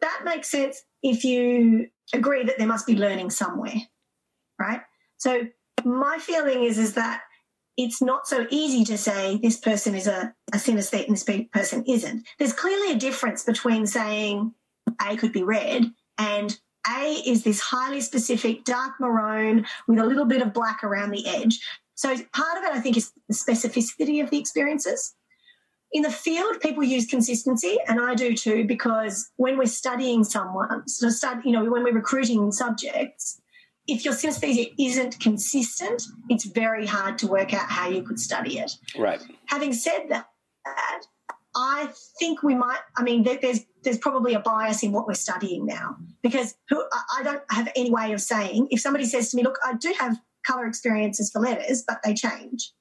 that 0.00 0.20
makes 0.24 0.50
sense 0.50 0.80
if 1.02 1.24
you 1.24 1.88
agree 2.12 2.44
that 2.44 2.58
there 2.58 2.66
must 2.66 2.86
be 2.86 2.96
learning 2.96 3.30
somewhere, 3.30 3.74
right? 4.60 4.82
So 5.16 5.42
my 5.84 6.18
feeling 6.18 6.62
is 6.64 6.78
is 6.78 6.94
that 6.94 7.22
it's 7.76 8.00
not 8.00 8.26
so 8.26 8.46
easy 8.50 8.84
to 8.84 8.98
say 8.98 9.38
this 9.38 9.58
person 9.58 9.94
is 9.94 10.06
a, 10.06 10.34
a 10.52 10.56
synesthete 10.56 11.06
and 11.06 11.16
this 11.16 11.46
person 11.52 11.84
isn't. 11.86 12.26
There's 12.38 12.52
clearly 12.52 12.92
a 12.92 12.98
difference 12.98 13.42
between 13.42 13.86
saying 13.86 14.52
A 15.06 15.16
could 15.16 15.32
be 15.32 15.42
red 15.42 15.90
and 16.18 16.58
A 16.86 17.22
is 17.26 17.42
this 17.42 17.60
highly 17.60 18.00
specific 18.00 18.64
dark 18.64 18.92
maroon 19.00 19.66
with 19.88 19.98
a 19.98 20.06
little 20.06 20.26
bit 20.26 20.42
of 20.42 20.52
black 20.52 20.84
around 20.84 21.10
the 21.10 21.26
edge. 21.26 21.60
So 21.96 22.08
part 22.08 22.58
of 22.58 22.64
it, 22.64 22.72
I 22.72 22.80
think, 22.80 22.96
is 22.96 23.12
the 23.28 23.34
specificity 23.34 24.22
of 24.22 24.30
the 24.30 24.38
experiences. 24.38 25.14
In 25.92 26.02
the 26.02 26.10
field, 26.10 26.60
people 26.60 26.82
use 26.82 27.06
consistency, 27.06 27.78
and 27.86 28.00
I 28.00 28.16
do 28.16 28.34
too, 28.34 28.64
because 28.66 29.30
when 29.36 29.56
we're 29.56 29.66
studying 29.66 30.24
someone, 30.24 30.88
so 30.88 31.08
study, 31.08 31.42
you 31.44 31.52
know, 31.52 31.70
when 31.70 31.84
we're 31.84 31.94
recruiting 31.94 32.50
subjects, 32.50 33.40
if 33.86 34.04
your 34.04 34.14
synesthesia 34.14 34.72
isn't 34.78 35.20
consistent, 35.20 36.02
it's 36.28 36.44
very 36.44 36.86
hard 36.86 37.18
to 37.18 37.26
work 37.26 37.52
out 37.52 37.68
how 37.68 37.88
you 37.88 38.02
could 38.02 38.18
study 38.18 38.58
it. 38.58 38.72
Right. 38.98 39.20
Having 39.46 39.74
said 39.74 40.06
that, 40.08 40.26
I 41.54 41.90
think 42.18 42.42
we 42.42 42.54
might. 42.54 42.80
I 42.96 43.02
mean, 43.02 43.22
there's 43.22 43.60
there's 43.82 43.98
probably 43.98 44.34
a 44.34 44.40
bias 44.40 44.82
in 44.82 44.92
what 44.92 45.06
we're 45.06 45.14
studying 45.14 45.66
now 45.66 45.96
because 46.22 46.54
who, 46.68 46.82
I 47.16 47.22
don't 47.22 47.42
have 47.50 47.68
any 47.76 47.90
way 47.90 48.12
of 48.12 48.20
saying 48.20 48.68
if 48.70 48.80
somebody 48.80 49.04
says 49.04 49.30
to 49.30 49.36
me, 49.36 49.42
"Look, 49.42 49.58
I 49.64 49.74
do 49.74 49.94
have 49.98 50.18
color 50.46 50.66
experiences 50.66 51.30
for 51.30 51.40
letters, 51.40 51.84
but 51.86 52.00
they 52.02 52.14
change." 52.14 52.72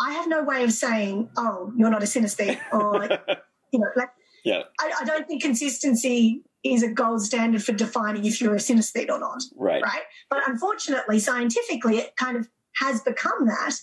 I 0.00 0.12
have 0.12 0.28
no 0.28 0.44
way 0.44 0.62
of 0.62 0.72
saying, 0.72 1.30
"Oh, 1.36 1.72
you're 1.76 1.90
not 1.90 2.02
a 2.02 2.06
synesthete," 2.06 2.60
or 2.72 3.04
you 3.72 3.78
know, 3.78 3.88
like. 3.96 4.10
Yeah. 4.44 4.62
I, 4.80 4.92
I 5.00 5.04
don't 5.04 5.28
think 5.28 5.40
consistency 5.40 6.42
is 6.64 6.82
a 6.82 6.88
gold 6.88 7.22
standard 7.22 7.62
for 7.62 7.72
defining 7.72 8.24
if 8.24 8.40
you're 8.40 8.54
a 8.54 8.58
synesthete 8.58 9.10
or 9.10 9.18
not. 9.18 9.42
Right. 9.56 9.82
Right. 9.82 10.02
But 10.30 10.48
unfortunately, 10.48 11.18
scientifically, 11.18 11.98
it 11.98 12.16
kind 12.16 12.36
of 12.36 12.48
has 12.76 13.00
become 13.00 13.46
that 13.46 13.74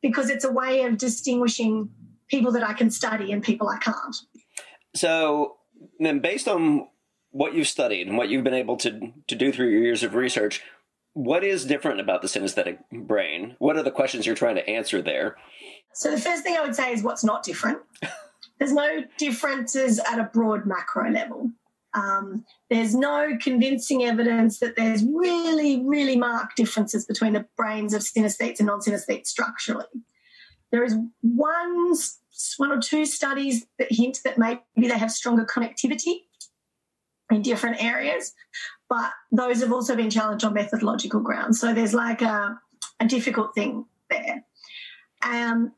because 0.00 0.30
it's 0.30 0.44
a 0.44 0.52
way 0.52 0.82
of 0.82 0.98
distinguishing 0.98 1.90
people 2.28 2.52
that 2.52 2.62
I 2.62 2.72
can 2.72 2.90
study 2.90 3.32
and 3.32 3.42
people 3.42 3.68
I 3.68 3.78
can't. 3.78 4.16
So 4.94 5.56
then, 5.98 6.20
based 6.20 6.48
on 6.48 6.88
what 7.30 7.54
you've 7.54 7.68
studied 7.68 8.06
and 8.06 8.16
what 8.16 8.28
you've 8.28 8.44
been 8.44 8.54
able 8.54 8.76
to 8.78 9.12
to 9.26 9.34
do 9.34 9.52
through 9.52 9.68
your 9.68 9.82
years 9.82 10.02
of 10.02 10.14
research, 10.14 10.62
what 11.12 11.44
is 11.44 11.64
different 11.64 12.00
about 12.00 12.22
the 12.22 12.28
synesthetic 12.28 12.78
brain? 12.92 13.56
What 13.58 13.76
are 13.76 13.82
the 13.82 13.90
questions 13.90 14.26
you're 14.26 14.34
trying 14.34 14.56
to 14.56 14.68
answer 14.68 15.02
there? 15.02 15.36
So 15.92 16.10
the 16.10 16.20
first 16.20 16.42
thing 16.42 16.56
I 16.56 16.62
would 16.62 16.76
say 16.76 16.92
is 16.92 17.02
what's 17.02 17.24
not 17.24 17.42
different. 17.42 17.80
There's 18.58 18.72
no 18.72 19.04
differences 19.18 19.98
at 20.00 20.18
a 20.18 20.24
broad 20.24 20.66
macro 20.66 21.10
level. 21.10 21.50
Um, 21.94 22.44
there's 22.68 22.94
no 22.94 23.36
convincing 23.40 24.04
evidence 24.04 24.58
that 24.60 24.76
there's 24.76 25.04
really, 25.04 25.82
really 25.84 26.16
marked 26.16 26.56
differences 26.56 27.06
between 27.06 27.32
the 27.32 27.46
brains 27.56 27.94
of 27.94 28.02
synesthetes 28.02 28.58
and 28.58 28.66
non-synesthetes 28.66 29.26
structurally. 29.26 29.86
There 30.70 30.84
is 30.84 30.94
one, 31.22 31.94
one 32.58 32.72
or 32.72 32.80
two 32.80 33.06
studies 33.06 33.66
that 33.78 33.88
hint 33.90 34.18
that 34.24 34.38
maybe 34.38 34.62
they 34.76 34.98
have 34.98 35.10
stronger 35.10 35.46
connectivity 35.46 36.24
in 37.30 37.42
different 37.42 37.82
areas, 37.82 38.34
but 38.88 39.10
those 39.32 39.60
have 39.60 39.72
also 39.72 39.96
been 39.96 40.10
challenged 40.10 40.44
on 40.44 40.54
methodological 40.54 41.20
grounds. 41.20 41.60
So 41.60 41.72
there's 41.72 41.94
like 41.94 42.22
a, 42.22 42.58
a 43.00 43.06
difficult 43.06 43.54
thing 43.54 43.86
there. 44.10 44.44
Um, 45.22 45.72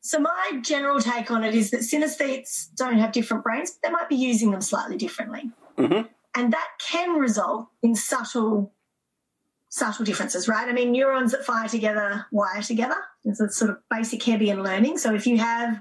so 0.00 0.18
my 0.18 0.60
general 0.62 1.00
take 1.00 1.30
on 1.30 1.44
it 1.44 1.54
is 1.54 1.70
that 1.70 1.80
synesthetes 1.80 2.68
don't 2.74 2.98
have 2.98 3.12
different 3.12 3.44
brains, 3.44 3.70
but 3.72 3.88
they 3.88 3.92
might 3.92 4.08
be 4.08 4.16
using 4.16 4.50
them 4.50 4.62
slightly 4.62 4.96
differently. 4.96 5.50
Mm-hmm. 5.76 6.06
And 6.36 6.52
that 6.52 6.68
can 6.80 7.18
result 7.18 7.68
in 7.82 7.94
subtle 7.94 8.72
subtle 9.68 10.04
differences, 10.04 10.48
right? 10.48 10.68
I 10.68 10.72
mean, 10.72 10.90
neurons 10.90 11.30
that 11.32 11.44
fire 11.44 11.68
together 11.68 12.26
wire 12.32 12.62
together. 12.62 12.96
It's 13.24 13.40
a 13.40 13.50
sort 13.50 13.70
of 13.70 13.78
basic 13.90 14.20
Hebbian 14.20 14.64
learning. 14.64 14.98
So 14.98 15.14
if 15.14 15.26
you 15.26 15.38
have 15.38 15.80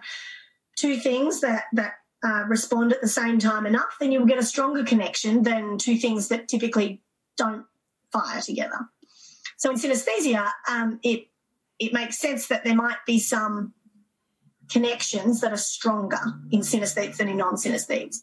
two 0.75 0.97
things 0.97 1.41
that 1.41 1.65
that 1.73 1.93
uh, 2.23 2.43
respond 2.47 2.91
at 2.91 3.01
the 3.01 3.07
same 3.07 3.39
time 3.39 3.65
enough, 3.65 3.95
then 3.99 4.11
you'll 4.11 4.25
get 4.25 4.37
a 4.37 4.43
stronger 4.43 4.83
connection 4.83 5.43
than 5.43 5.77
two 5.77 5.97
things 5.97 6.27
that 6.27 6.49
typically 6.49 7.01
don't 7.37 7.65
fire 8.11 8.41
together. 8.41 8.79
So 9.57 9.71
in 9.71 9.77
synesthesia, 9.77 10.49
um, 10.69 10.99
it 11.03 11.27
it 11.79 11.93
makes 11.93 12.17
sense 12.17 12.47
that 12.47 12.63
there 12.63 12.75
might 12.75 12.97
be 13.07 13.19
some 13.19 13.73
connections 14.69 15.41
that 15.41 15.51
are 15.51 15.57
stronger 15.57 16.19
in 16.51 16.61
synesthetes 16.61 17.17
than 17.17 17.27
in 17.27 17.37
non-synesthetes. 17.37 18.17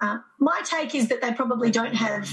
Uh, 0.00 0.18
my 0.40 0.60
take 0.64 0.94
is 0.94 1.08
that 1.08 1.20
they 1.20 1.32
probably 1.32 1.70
don't 1.70 1.94
have 1.94 2.26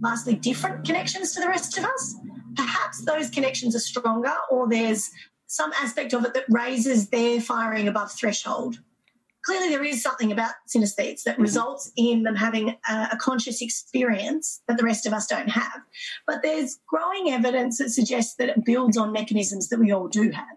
vastly 0.00 0.34
different 0.34 0.84
connections 0.84 1.32
to 1.34 1.40
the 1.40 1.48
rest 1.48 1.78
of 1.78 1.84
us. 1.84 2.14
Perhaps 2.56 3.04
those 3.04 3.30
connections 3.30 3.74
are 3.74 3.80
stronger, 3.80 4.34
or 4.50 4.68
there's 4.68 5.10
some 5.46 5.72
aspect 5.80 6.12
of 6.12 6.24
it 6.24 6.34
that 6.34 6.44
raises 6.48 7.08
their 7.08 7.40
firing 7.40 7.88
above 7.88 8.12
threshold. 8.12 8.76
Clearly, 9.44 9.68
there 9.68 9.84
is 9.84 10.02
something 10.02 10.32
about 10.32 10.52
synesthetes 10.68 11.22
that 11.24 11.34
mm-hmm. 11.34 11.42
results 11.42 11.90
in 11.96 12.22
them 12.22 12.36
having 12.36 12.76
a, 12.88 13.08
a, 13.12 13.18
conscious 13.20 13.60
experience 13.60 14.62
that 14.68 14.78
the 14.78 14.84
rest 14.84 15.04
of 15.04 15.12
us 15.12 15.26
don't 15.26 15.50
have. 15.50 15.80
But 16.26 16.42
there's 16.42 16.78
growing 16.88 17.30
evidence 17.30 17.78
that 17.78 17.90
suggests 17.90 18.36
that 18.36 18.48
it 18.48 18.64
builds 18.64 18.96
on 18.96 19.12
mechanisms 19.12 19.68
that 19.68 19.80
we 19.80 19.92
all 19.92 20.08
do 20.08 20.30
have. 20.30 20.56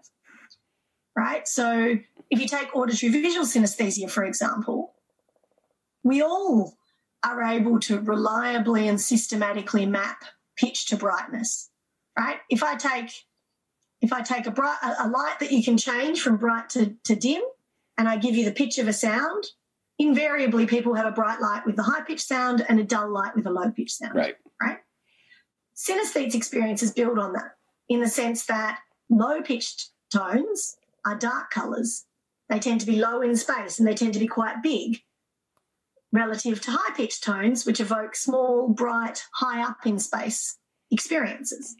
Right? 1.18 1.48
So, 1.48 1.96
if 2.30 2.40
you 2.40 2.46
take 2.46 2.76
auditory 2.76 3.10
visual 3.10 3.44
synesthesia, 3.44 4.08
for 4.08 4.22
example, 4.22 4.94
we 6.04 6.22
all 6.22 6.74
are 7.24 7.42
able 7.42 7.80
to 7.80 7.98
reliably 7.98 8.86
and 8.86 9.00
systematically 9.00 9.84
map 9.84 10.22
pitch 10.56 10.86
to 10.86 10.96
brightness, 10.96 11.70
right? 12.16 12.36
If 12.48 12.62
I 12.62 12.76
take 12.76 13.10
if 14.00 14.12
I 14.12 14.20
take 14.22 14.46
a 14.46 14.52
bright 14.52 14.78
a 14.80 15.08
light 15.08 15.40
that 15.40 15.50
you 15.50 15.64
can 15.64 15.76
change 15.76 16.20
from 16.20 16.36
bright 16.36 16.68
to, 16.70 16.94
to 17.02 17.16
dim, 17.16 17.42
and 17.98 18.08
I 18.08 18.16
give 18.16 18.36
you 18.36 18.44
the 18.44 18.52
pitch 18.52 18.78
of 18.78 18.86
a 18.86 18.92
sound, 18.92 19.44
invariably 19.98 20.66
people 20.66 20.94
have 20.94 21.06
a 21.06 21.10
bright 21.10 21.40
light 21.40 21.66
with 21.66 21.74
the 21.74 21.82
high 21.82 22.02
pitch 22.02 22.20
sound 22.20 22.64
and 22.68 22.78
a 22.78 22.84
dull 22.84 23.12
light 23.12 23.34
with 23.34 23.44
a 23.44 23.50
low 23.50 23.72
pitch 23.72 23.94
sound. 23.94 24.14
Right. 24.14 24.36
Right. 24.62 24.78
Synesthetes 25.74 26.36
experiences 26.36 26.92
build 26.92 27.18
on 27.18 27.32
that 27.32 27.56
in 27.88 27.98
the 27.98 28.08
sense 28.08 28.46
that 28.46 28.78
low 29.10 29.42
pitched 29.42 29.90
tones 30.12 30.76
are 31.04 31.16
dark 31.16 31.50
colours. 31.50 32.04
They 32.48 32.58
tend 32.58 32.80
to 32.80 32.86
be 32.86 33.00
low 33.00 33.20
in 33.20 33.36
space 33.36 33.78
and 33.78 33.86
they 33.86 33.94
tend 33.94 34.14
to 34.14 34.20
be 34.20 34.26
quite 34.26 34.62
big 34.62 35.02
relative 36.12 36.60
to 36.62 36.70
high 36.70 36.94
pitched 36.94 37.22
tones, 37.22 37.66
which 37.66 37.80
evoke 37.80 38.16
small, 38.16 38.68
bright, 38.68 39.24
high 39.34 39.62
up 39.62 39.78
in 39.84 39.98
space 39.98 40.56
experiences. 40.90 41.76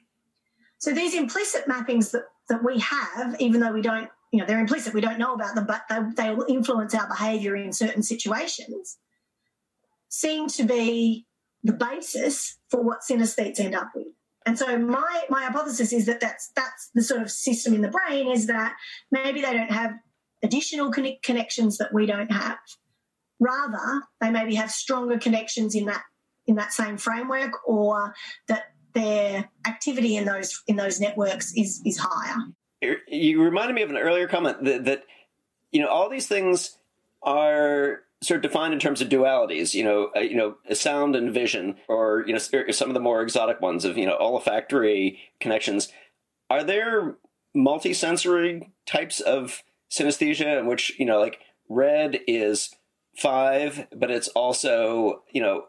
So 0.79 0.93
these 0.93 1.15
implicit 1.15 1.67
mappings 1.67 2.13
that, 2.13 2.25
that 2.49 2.65
we 2.65 2.79
have, 2.81 3.37
even 3.41 3.61
though 3.61 3.73
we 3.73 3.83
don't, 3.83 4.09
you 4.33 4.41
know, 4.41 4.47
they're 4.47 4.61
implicit, 4.61 4.95
we 4.95 5.01
don't 5.01 5.19
know 5.19 5.35
about 5.35 5.55
them, 5.55 5.67
but 5.67 5.83
they, 5.89 6.01
they 6.17 6.35
will 6.35 6.47
influence 6.49 6.95
our 6.95 7.09
behavior 7.09 7.57
in 7.57 7.73
certain 7.73 8.03
situations, 8.03 8.99
seem 10.09 10.49
to 10.49 10.65
be 10.65 11.27
the 11.65 11.73
basis 11.73 12.59
for 12.69 12.83
what 12.83 13.01
synesthetes 13.01 13.59
end 13.59 13.75
up 13.75 13.91
with. 13.95 14.09
And 14.49 14.59
so 14.59 14.78
my 14.78 15.25
my 15.28 15.45
hypothesis 15.45 15.93
is 15.93 16.07
that 16.07 16.21
that's 16.21 16.50
that's 16.57 16.90
the 16.95 17.02
sort 17.02 17.21
of 17.21 17.31
system 17.31 17.75
in 17.75 17.83
the 17.83 17.90
brain 17.90 18.31
is 18.31 18.47
that 18.47 18.76
maybe 19.11 19.43
they 19.43 19.52
don't 19.52 19.71
have 19.71 19.93
additional 20.43 20.90
connections 20.90 21.76
that 21.76 21.93
we 21.93 22.07
don't 22.07 22.33
have, 22.33 22.57
Rather, 23.40 24.02
they 24.23 24.31
maybe 24.31 24.55
have 24.55 24.71
stronger 24.71 25.19
connections 25.19 25.75
in 25.75 25.85
that 25.85 26.02
in 26.47 26.57
that 26.57 26.73
same 26.73 26.97
framework, 26.97 27.52
or 27.69 28.14
that 28.49 28.73
their 28.95 29.50
activity 29.67 30.17
in 30.17 30.25
those 30.25 30.62
in 30.67 30.76
those 30.76 30.99
networks 30.99 31.52
is 31.55 31.83
is 31.85 31.99
higher. 32.00 32.37
You 33.07 33.43
reminded 33.43 33.75
me 33.75 33.83
of 33.83 33.90
an 33.90 33.99
earlier 33.99 34.26
comment 34.28 34.64
that, 34.64 34.87
that 34.87 35.02
you 35.73 35.83
know 35.83 35.88
all 35.88 36.09
these 36.09 36.26
things 36.26 36.78
are 37.23 38.00
sort 38.23 38.45
of 38.45 38.51
defined 38.51 38.75
in 38.75 38.81
terms 38.81 39.01
of 39.01 39.09
dualities. 39.09 39.75
You 39.75 39.85
know, 39.85 40.11
uh, 40.17 40.21
you 40.21 40.37
know, 40.37 40.57
sound 40.73 41.17
and 41.17 41.33
vision, 41.33 41.77
or 41.89 42.25
you 42.27 42.33
know, 42.33 42.71
some 42.71 42.91
of 42.91 42.95
the 42.95 43.01
more 43.01 43.23
exotic 43.23 43.61
ones 43.61 43.85
of 43.85 43.97
you 43.97 44.07
know 44.07 44.17
olfactory 44.19 45.19
connections. 45.41 45.89
Are 46.51 46.65
there 46.65 47.17
multisensory 47.57 48.71
types 48.87 49.21
of 49.21 49.63
synesthesia 49.91 50.59
in 50.59 50.67
which 50.67 50.99
you 50.99 51.07
know, 51.07 51.21
like 51.21 51.41
red 51.69 52.21
is 52.27 52.75
five, 53.17 53.87
but 53.95 54.11
it's 54.11 54.29
also, 54.29 55.23
you 55.33 55.43
know, 55.43 55.65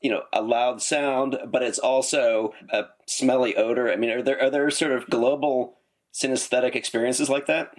you 0.00 0.10
know, 0.10 0.22
a 0.32 0.40
loud 0.40 0.80
sound, 0.80 1.38
but 1.48 1.62
it's 1.62 1.78
also 1.78 2.52
a 2.70 2.84
smelly 3.06 3.56
odor. 3.56 3.90
I 3.90 3.96
mean, 3.96 4.10
are 4.10 4.22
there 4.22 4.40
are 4.40 4.50
there 4.50 4.70
sort 4.70 4.92
of 4.92 5.10
global 5.10 5.78
synesthetic 6.14 6.74
experiences 6.74 7.28
like 7.28 7.46
that? 7.46 7.74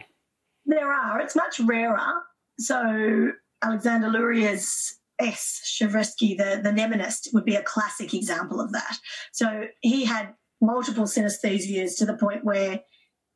There 0.66 0.92
are. 0.92 1.20
It's 1.20 1.36
much 1.36 1.60
rarer. 1.62 2.24
So 2.60 3.32
Alexander 3.62 4.08
Luria's 4.08 5.00
S. 5.20 5.62
Shereshevsky, 5.66 6.38
the, 6.38 6.62
the 6.64 6.70
mnemonist, 6.70 7.34
would 7.34 7.46
be 7.46 7.56
a 7.56 7.64
classic 7.64 8.14
example 8.14 8.62
of 8.62 8.72
that. 8.72 8.98
So 9.32 9.66
he 9.82 10.06
had 10.06 10.34
multiple 10.62 11.06
synesthesias 11.06 11.98
to 11.98 12.06
the 12.06 12.18
point 12.18 12.46
where 12.46 12.82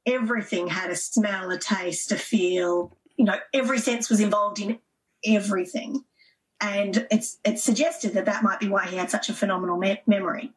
everything 0.05 0.67
had 0.67 0.89
a 0.89 0.95
smell, 0.95 1.51
a 1.51 1.57
taste, 1.57 2.11
a 2.11 2.17
feel. 2.17 2.97
You 3.17 3.25
know, 3.25 3.37
every 3.53 3.79
sense 3.79 4.09
was 4.09 4.19
involved 4.19 4.59
in 4.59 4.79
everything. 5.25 6.03
And 6.61 7.05
it's 7.11 7.39
it's 7.43 7.63
suggested 7.63 8.13
that 8.13 8.25
that 8.25 8.43
might 8.43 8.59
be 8.59 8.69
why 8.69 8.87
he 8.87 8.95
had 8.95 9.09
such 9.09 9.27
a 9.29 9.33
phenomenal 9.33 9.77
me- 9.77 10.01
memory. 10.07 10.53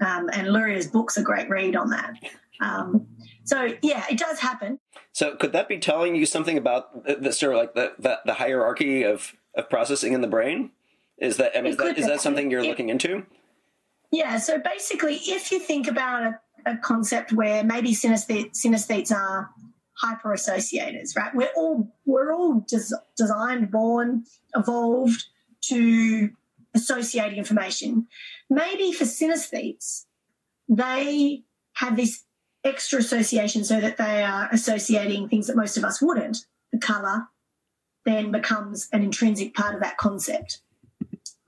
Um, 0.00 0.28
and 0.32 0.48
Luria's 0.48 0.86
book's 0.86 1.16
a 1.16 1.22
great 1.22 1.48
read 1.48 1.76
on 1.76 1.90
that. 1.90 2.14
Um, 2.62 3.08
so 3.44 3.74
yeah, 3.82 4.04
it 4.08 4.18
does 4.18 4.38
happen. 4.38 4.78
So 5.12 5.34
could 5.34 5.52
that 5.52 5.68
be 5.68 5.78
telling 5.78 6.14
you 6.14 6.24
something 6.24 6.56
about 6.56 7.04
the, 7.04 7.16
the 7.16 7.32
sort 7.32 7.52
of 7.54 7.58
like 7.58 7.74
the, 7.74 7.92
the, 7.98 8.20
the 8.24 8.34
hierarchy 8.34 9.02
of, 9.02 9.34
of 9.56 9.68
processing 9.68 10.12
in 10.12 10.20
the 10.20 10.28
brain? 10.28 10.70
Is 11.18 11.36
that 11.36 11.56
I 11.56 11.60
mean, 11.60 11.72
is 11.72 11.76
that, 11.76 11.98
is 11.98 12.06
that 12.06 12.20
something 12.20 12.50
you're 12.50 12.64
looking 12.64 12.88
into? 12.88 13.26
Yeah. 14.10 14.38
So 14.38 14.58
basically, 14.58 15.14
if 15.14 15.50
you 15.50 15.58
think 15.58 15.88
about 15.88 16.22
a, 16.22 16.72
a 16.72 16.76
concept 16.76 17.32
where 17.32 17.62
maybe 17.64 17.92
synesthetes, 17.92 18.64
synesthetes 18.64 19.12
are 19.12 19.50
hyper 19.94 20.30
associators, 20.30 21.16
right? 21.16 21.34
We're 21.34 21.52
all 21.56 21.94
we're 22.04 22.32
all 22.32 22.64
des- 22.68 22.96
designed, 23.16 23.70
born, 23.70 24.24
evolved 24.54 25.24
to 25.68 26.30
associate 26.74 27.34
information. 27.34 28.06
Maybe 28.50 28.92
for 28.92 29.04
synesthetes, 29.04 30.06
they 30.68 31.44
have 31.74 31.96
this 31.96 32.24
extra 32.64 32.98
association 32.98 33.64
so 33.64 33.80
that 33.80 33.96
they 33.96 34.22
are 34.22 34.48
associating 34.52 35.28
things 35.28 35.46
that 35.46 35.56
most 35.56 35.76
of 35.76 35.84
us 35.84 36.00
wouldn't. 36.00 36.38
The 36.72 36.78
color 36.78 37.28
then 38.04 38.30
becomes 38.30 38.88
an 38.92 39.02
intrinsic 39.02 39.54
part 39.54 39.74
of 39.74 39.80
that 39.80 39.96
concept, 39.96 40.60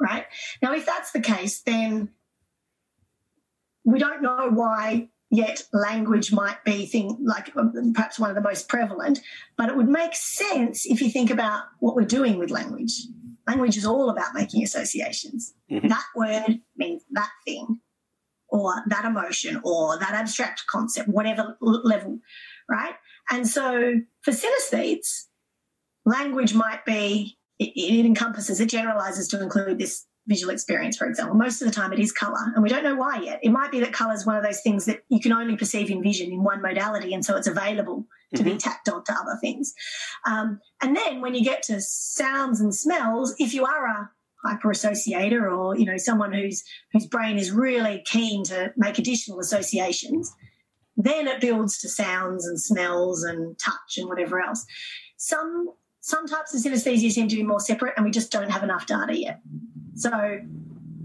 right? 0.01 0.27
Now, 0.63 0.75
if 0.75 0.87
that's 0.87 1.13
the 1.13 1.21
case, 1.21 1.63
then 1.63 2.11
we 3.85 3.99
don't 3.99 4.23
know 4.23 4.51
why 4.51 5.09
yet 5.31 5.65
language 5.73 6.33
might 6.33 6.63
be 6.65 6.87
thing 6.87 7.19
like 7.23 7.53
perhaps 7.95 8.19
one 8.19 8.31
of 8.31 8.37
the 8.37 8.43
most 8.43 8.69
prevalent 8.69 9.21
but 9.57 9.69
it 9.69 9.77
would 9.77 9.89
make 9.89 10.15
sense 10.15 10.87
if 10.87 11.01
you 11.01 11.11
think 11.11 11.31
about 11.31 11.65
what 11.81 11.97
we're 11.97 12.03
doing 12.03 12.39
with 12.39 12.51
language 12.51 12.93
language 13.47 13.77
is 13.77 13.85
all 13.85 14.11
about 14.11 14.35
making 14.35 14.63
associations 14.63 15.55
mm-hmm. 15.71 15.89
that 15.89 16.05
word 16.15 16.61
means 16.77 17.03
that 17.11 17.31
thing 17.45 17.81
or 18.55 18.83
that 18.87 19.05
emotion 19.05 19.61
or 19.65 19.99
that 19.99 20.15
abstract 20.15 20.65
concept 20.69 21.09
whatever 21.09 21.57
level 21.61 22.21
right 22.71 22.95
and 23.31 23.49
so 23.49 23.95
for 24.23 24.31
synesthetes 24.31 25.25
language 26.07 26.55
might 26.55 26.85
be 26.85 27.37
it, 27.59 27.73
it 27.77 28.07
encompasses 28.07 28.61
it 28.61 28.69
generalizes 28.69 29.29
to 29.29 29.43
include 29.43 29.79
this 29.79 30.07
visual 30.27 30.53
experience, 30.53 30.97
for 30.97 31.07
example. 31.07 31.37
Most 31.37 31.61
of 31.61 31.69
the 31.69 31.75
time 31.75 31.93
it 31.93 31.99
is 31.99 32.13
color, 32.13 32.53
and 32.55 32.63
we 32.63 32.69
don't 32.69 32.85
know 32.85 32.95
why 32.95 33.21
yet. 33.21 33.41
It 33.43 33.51
might 33.51 33.71
be 33.71 33.81
that 33.81 33.93
color 33.93 34.15
is 34.15 34.25
one 34.25 34.37
of 34.37 34.43
those 34.43 34.63
things 34.63 34.87
that 34.87 35.01
you 35.09 35.21
can 35.21 35.33
only 35.33 35.57
perceive 35.57 35.91
in 35.91 36.03
vision 36.03 36.33
in 36.33 36.43
one 36.43 36.63
modality, 36.63 37.13
and 37.13 37.25
so 37.25 37.37
it's 37.37 37.47
available 37.47 38.07
to 38.35 38.43
mm-hmm. 38.43 38.53
be 38.53 38.59
tacked 38.59 38.89
onto 38.89 39.13
other 39.13 39.39
things. 39.41 39.75
Um, 40.27 40.61
and 40.83 40.97
then 40.97 41.21
when 41.21 41.35
you 41.35 41.45
get 41.45 41.63
to 41.65 41.81
sounds 41.81 42.61
and 42.61 42.75
smells, 42.75 43.35
if 43.39 43.53
you 43.53 43.65
are 43.65 43.87
a 43.87 44.11
hyper 44.45 44.69
associator 44.69 45.51
or 45.51 45.77
you 45.77 45.85
know 45.85 45.97
someone 45.97 46.33
whose 46.33 46.65
whose 46.93 47.07
brain 47.07 47.39
is 47.39 47.51
really 47.51 48.03
keen 48.07 48.45
to 48.45 48.73
make 48.77 48.99
additional 48.99 49.41
associations, 49.41 50.33
then 50.97 51.27
it 51.29 51.41
builds 51.41 51.79
to 51.79 51.89
sounds 51.89 52.47
and 52.47 52.61
smells 52.61 53.25
and 53.25 53.59
touch 53.59 53.99
and 53.99 54.09
whatever 54.09 54.41
else. 54.41 54.65
Some 55.17 55.71
some 56.01 56.27
types 56.27 56.55
of 56.55 56.61
synesthesia 56.61 57.11
seem 57.11 57.29
to 57.29 57.37
be 57.37 57.43
more 57.43 57.61
separate, 57.61 57.95
and 57.97 58.05
we 58.05 58.11
just 58.11 58.31
don't 58.31 58.51
have 58.51 58.63
enough 58.63 58.87
data 58.87 59.19
yet. 59.19 59.41
So, 59.95 60.41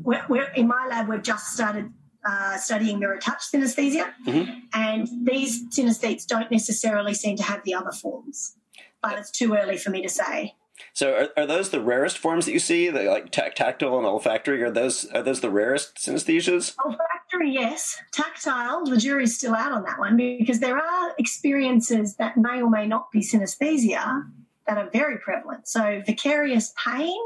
we're, 0.02 0.26
we're, 0.28 0.50
in 0.56 0.68
my 0.68 0.88
lab, 0.90 1.08
we've 1.08 1.24
just 1.24 1.54
started 1.54 1.94
uh, 2.26 2.58
studying 2.58 3.00
mirror 3.00 3.18
touch 3.18 3.44
synesthesia, 3.50 4.12
mm-hmm. 4.28 4.60
and 4.74 5.08
these 5.26 5.64
synesthetes 5.70 6.28
don't 6.28 6.52
necessarily 6.52 7.14
seem 7.14 7.38
to 7.38 7.44
have 7.44 7.64
the 7.64 7.74
other 7.74 7.92
forms, 7.94 8.58
but 9.02 9.18
it's 9.18 9.32
too 9.32 9.54
early 9.54 9.78
for 9.78 9.90
me 9.90 10.02
to 10.02 10.10
say. 10.10 10.56
So, 10.94 11.14
are, 11.14 11.42
are 11.42 11.46
those 11.46 11.70
the 11.70 11.82
rarest 11.82 12.18
forms 12.18 12.46
that 12.46 12.54
you 12.54 12.60
see? 12.60 12.90
The 12.90 13.04
like 13.04 13.32
tactile 13.32 13.98
and 13.98 14.06
olfactory 14.06 14.62
are 14.64 14.72
those 14.72 15.06
are 15.12 15.24
those 15.24 15.42
the 15.42 15.50
rarest 15.50 15.96
synesthesias? 15.98 16.76
Olfactory, 16.86 17.52
yes. 17.52 17.98
Tactile, 18.12 18.86
the 18.86 18.98
jury's 18.98 19.38
still 19.38 19.56
out 19.56 19.72
on 19.72 19.84
that 19.84 20.00
one 20.00 20.18
because 20.18 20.60
there 20.60 20.78
are 20.78 21.14
experiences 21.18 22.16
that 22.16 22.38
may 22.38 22.62
or 22.62 22.70
may 22.70 22.88
not 22.88 23.12
be 23.12 23.20
synesthesia 23.20 24.24
that 24.68 24.78
are 24.78 24.90
very 24.92 25.18
prevalent. 25.18 25.68
So, 25.68 26.02
vicarious 26.06 26.74
pain 26.86 27.18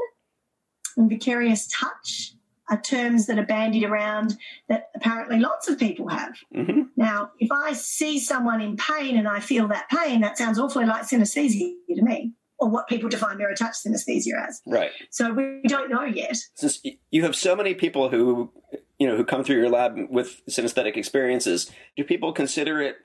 and 0.96 1.08
vicarious 1.08 1.68
touch 1.68 2.34
are 2.70 2.80
terms 2.80 3.26
that 3.26 3.38
are 3.38 3.46
bandied 3.46 3.84
around 3.84 4.36
that 4.68 4.88
apparently 4.94 5.38
lots 5.38 5.68
of 5.68 5.78
people 5.78 6.08
have. 6.08 6.34
Mm-hmm. 6.54 6.82
Now, 6.96 7.30
if 7.38 7.52
I 7.52 7.74
see 7.74 8.18
someone 8.18 8.60
in 8.60 8.76
pain 8.76 9.18
and 9.18 9.28
I 9.28 9.40
feel 9.40 9.68
that 9.68 9.90
pain, 9.90 10.22
that 10.22 10.38
sounds 10.38 10.58
awfully 10.58 10.86
like 10.86 11.02
synesthesia 11.02 11.74
to 11.94 12.02
me, 12.02 12.32
or 12.58 12.68
what 12.68 12.88
people 12.88 13.08
define 13.08 13.38
touch 13.56 13.74
synesthesia 13.74 14.48
as. 14.48 14.60
Right. 14.66 14.90
So 15.10 15.32
we 15.32 15.62
don't 15.66 15.90
know 15.90 16.04
yet. 16.04 16.36
Since 16.54 16.82
you 17.10 17.22
have 17.22 17.36
so 17.36 17.56
many 17.56 17.74
people 17.74 18.08
who, 18.08 18.52
you 18.98 19.06
know, 19.06 19.16
who 19.16 19.24
come 19.24 19.44
through 19.44 19.56
your 19.56 19.70
lab 19.70 19.98
with 20.08 20.42
synesthetic 20.46 20.96
experiences, 20.96 21.70
do 21.96 22.04
people 22.04 22.32
consider 22.32 22.80
it 22.80 22.96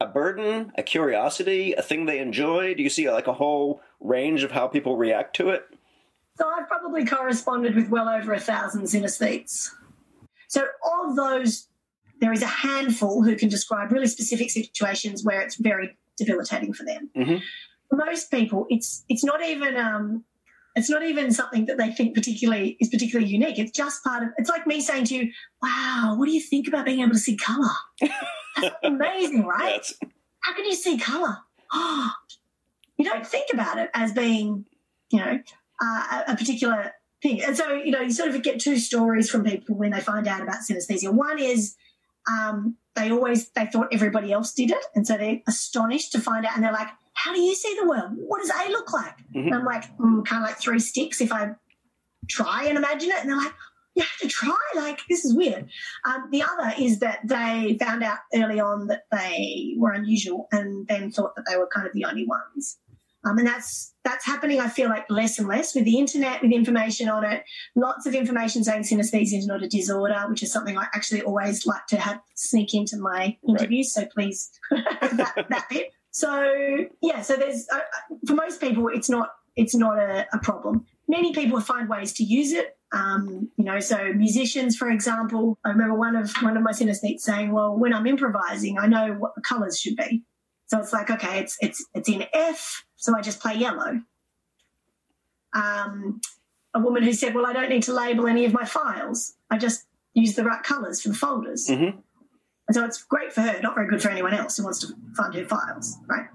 a 0.00 0.06
burden, 0.06 0.72
a 0.76 0.82
curiosity, 0.82 1.72
a 1.74 1.82
thing 1.82 2.06
they 2.06 2.18
enjoy? 2.18 2.74
Do 2.74 2.82
you 2.82 2.90
see 2.90 3.10
like 3.10 3.26
a 3.26 3.32
whole 3.32 3.80
range 4.00 4.42
of 4.42 4.50
how 4.50 4.66
people 4.66 4.96
react 4.96 5.36
to 5.36 5.50
it? 5.50 5.64
So 6.36 6.48
I've 6.48 6.66
probably 6.66 7.04
corresponded 7.04 7.76
with 7.76 7.88
well 7.88 8.08
over 8.08 8.32
a 8.32 8.40
thousand 8.40 8.82
synesthetes. 8.84 9.68
So 10.48 10.66
of 11.04 11.16
those, 11.16 11.68
there 12.20 12.32
is 12.32 12.42
a 12.42 12.46
handful 12.46 13.22
who 13.22 13.36
can 13.36 13.48
describe 13.48 13.92
really 13.92 14.06
specific 14.06 14.50
situations 14.50 15.24
where 15.24 15.40
it's 15.40 15.56
very 15.56 15.96
debilitating 16.16 16.72
for 16.72 16.84
them. 16.84 17.10
Mm-hmm. 17.16 17.36
Most 17.92 18.30
people, 18.30 18.66
it's 18.70 19.04
it's 19.08 19.22
not 19.22 19.44
even 19.44 19.76
um, 19.76 20.24
it's 20.74 20.88
not 20.88 21.02
even 21.02 21.30
something 21.30 21.66
that 21.66 21.76
they 21.76 21.92
think 21.92 22.14
particularly 22.14 22.76
is 22.80 22.88
particularly 22.88 23.30
unique. 23.30 23.58
It's 23.58 23.72
just 23.72 24.02
part 24.02 24.22
of. 24.22 24.30
It's 24.38 24.48
like 24.48 24.66
me 24.66 24.80
saying 24.80 25.04
to 25.06 25.14
you, 25.14 25.32
"Wow, 25.62 26.14
what 26.16 26.26
do 26.26 26.32
you 26.32 26.40
think 26.40 26.66
about 26.68 26.86
being 26.86 27.00
able 27.00 27.12
to 27.12 27.18
see 27.18 27.36
color?" 27.36 27.68
That's 28.00 28.74
amazing, 28.82 29.44
right? 29.44 29.84
Yes. 30.00 30.12
How 30.40 30.54
can 30.54 30.64
you 30.64 30.74
see 30.74 30.98
color? 30.98 31.38
Oh, 31.72 32.10
you 32.96 33.04
don't 33.04 33.26
think 33.26 33.48
about 33.52 33.78
it 33.78 33.90
as 33.94 34.12
being, 34.12 34.64
you 35.10 35.18
know, 35.18 35.40
uh, 35.82 36.22
a 36.28 36.36
particular 36.36 36.92
thing. 37.22 37.42
And 37.42 37.56
so, 37.56 37.74
you 37.74 37.90
know, 37.90 38.00
you 38.00 38.10
sort 38.10 38.30
of 38.30 38.42
get 38.42 38.60
two 38.60 38.78
stories 38.78 39.30
from 39.30 39.44
people 39.44 39.76
when 39.76 39.90
they 39.90 40.00
find 40.00 40.26
out 40.26 40.40
about 40.40 40.58
synesthesia. 40.68 41.12
One 41.12 41.38
is 41.38 41.76
um, 42.30 42.76
they 42.94 43.10
always 43.10 43.50
they 43.50 43.66
thought 43.66 43.88
everybody 43.92 44.32
else 44.32 44.52
did 44.52 44.70
it, 44.70 44.84
and 44.94 45.06
so 45.06 45.16
they're 45.16 45.40
astonished 45.46 46.12
to 46.12 46.20
find 46.20 46.44
out, 46.44 46.54
and 46.54 46.64
they're 46.64 46.72
like, 46.72 46.88
"How 47.22 47.34
do 47.34 47.40
you 47.40 47.54
see 47.54 47.76
the 47.80 47.88
world? 47.88 48.12
What 48.16 48.40
does 48.40 48.50
A 48.50 48.70
look 48.70 48.92
like?" 48.92 49.18
Mm-hmm. 49.34 49.46
And 49.46 49.54
I'm 49.54 49.64
like, 49.64 49.84
mm, 49.98 50.24
kind 50.24 50.42
of 50.42 50.48
like 50.48 50.58
three 50.58 50.78
sticks 50.78 51.20
if 51.20 51.32
I 51.32 51.52
try 52.28 52.64
and 52.64 52.76
imagine 52.76 53.10
it, 53.10 53.20
and 53.20 53.30
they're 53.30 53.36
like, 53.36 53.54
you 53.94 54.02
have 54.02 54.18
to 54.20 54.28
try. 54.28 54.56
Like, 54.74 55.00
this 55.08 55.24
is 55.24 55.34
weird. 55.34 55.68
Um, 56.06 56.28
the 56.30 56.42
other 56.42 56.72
is 56.78 57.00
that 57.00 57.20
they 57.24 57.76
found 57.80 58.02
out 58.02 58.18
early 58.34 58.60
on 58.60 58.86
that 58.86 59.02
they 59.10 59.74
were 59.76 59.92
unusual 59.92 60.48
and 60.52 60.86
then 60.88 61.10
thought 61.10 61.34
that 61.36 61.44
they 61.48 61.56
were 61.56 61.68
kind 61.72 61.86
of 61.86 61.92
the 61.92 62.04
only 62.04 62.26
ones. 62.26 62.78
Um, 63.24 63.38
and 63.38 63.46
that's 63.46 63.94
that's 64.02 64.26
happening. 64.26 64.58
I 64.58 64.68
feel 64.68 64.88
like 64.88 65.08
less 65.08 65.38
and 65.38 65.46
less 65.46 65.76
with 65.76 65.84
the 65.84 65.96
internet, 65.96 66.42
with 66.42 66.50
information 66.50 67.08
on 67.08 67.24
it. 67.24 67.44
Lots 67.76 68.04
of 68.04 68.14
information 68.14 68.64
saying 68.64 68.82
synesthesia 68.82 69.38
is 69.38 69.46
not 69.46 69.62
a 69.62 69.68
disorder, 69.68 70.24
which 70.28 70.42
is 70.42 70.52
something 70.52 70.76
I 70.76 70.86
actually 70.92 71.22
always 71.22 71.64
like 71.64 71.86
to 71.90 71.98
have 71.98 72.20
sneak 72.34 72.74
into 72.74 72.96
my 72.96 73.36
interviews. 73.48 73.94
Right. 73.96 74.06
So 74.06 74.10
please, 74.12 74.50
that, 74.70 75.46
that 75.48 75.66
bit. 75.70 75.92
So 76.12 76.86
yeah, 77.00 77.22
so 77.22 77.36
there's 77.36 77.66
uh, 77.72 77.80
for 78.26 78.34
most 78.34 78.60
people, 78.60 78.88
it's 78.88 79.08
not 79.08 79.30
it's 79.56 79.74
not 79.74 79.98
a, 79.98 80.26
a 80.32 80.38
problem. 80.38 80.86
Many 81.08 81.32
people 81.32 81.60
find 81.60 81.88
ways 81.88 82.12
to 82.14 82.24
use 82.24 82.52
it. 82.52 82.76
Um, 82.92 83.50
you 83.56 83.64
know, 83.64 83.80
so 83.80 84.12
musicians, 84.12 84.76
for 84.76 84.90
example, 84.90 85.58
I 85.64 85.70
remember 85.70 85.94
one 85.94 86.14
of 86.14 86.30
one 86.42 86.56
of 86.56 86.62
my 86.62 86.72
synesthetes 86.72 87.20
saying, 87.20 87.50
"Well, 87.50 87.76
when 87.76 87.94
I'm 87.94 88.06
improvising, 88.06 88.78
I 88.78 88.86
know 88.86 89.14
what 89.14 89.34
the 89.34 89.40
colours 89.40 89.80
should 89.80 89.96
be." 89.96 90.22
So 90.66 90.78
it's 90.78 90.92
like, 90.92 91.10
okay, 91.10 91.40
it's 91.40 91.56
it's 91.60 91.84
it's 91.94 92.08
in 92.10 92.24
F, 92.34 92.84
so 92.96 93.16
I 93.16 93.22
just 93.22 93.40
play 93.40 93.54
yellow. 93.54 94.02
Um, 95.54 96.20
a 96.74 96.80
woman 96.80 97.02
who 97.02 97.14
said, 97.14 97.34
"Well, 97.34 97.46
I 97.46 97.54
don't 97.54 97.70
need 97.70 97.84
to 97.84 97.94
label 97.94 98.26
any 98.26 98.44
of 98.44 98.52
my 98.52 98.66
files. 98.66 99.32
I 99.50 99.56
just 99.56 99.86
use 100.12 100.34
the 100.34 100.44
right 100.44 100.62
colours 100.62 101.00
for 101.00 101.08
the 101.08 101.14
folders." 101.14 101.68
Mm-hmm. 101.70 101.98
And 102.68 102.74
so 102.74 102.84
it's 102.84 103.02
great 103.02 103.32
for 103.32 103.40
her, 103.40 103.60
not 103.60 103.74
very 103.74 103.88
good 103.88 104.02
for 104.02 104.08
anyone 104.08 104.34
else 104.34 104.56
who 104.56 104.64
wants 104.64 104.80
to 104.80 104.94
find 105.16 105.34
her 105.34 105.44
files, 105.44 105.98
right? 106.06 106.26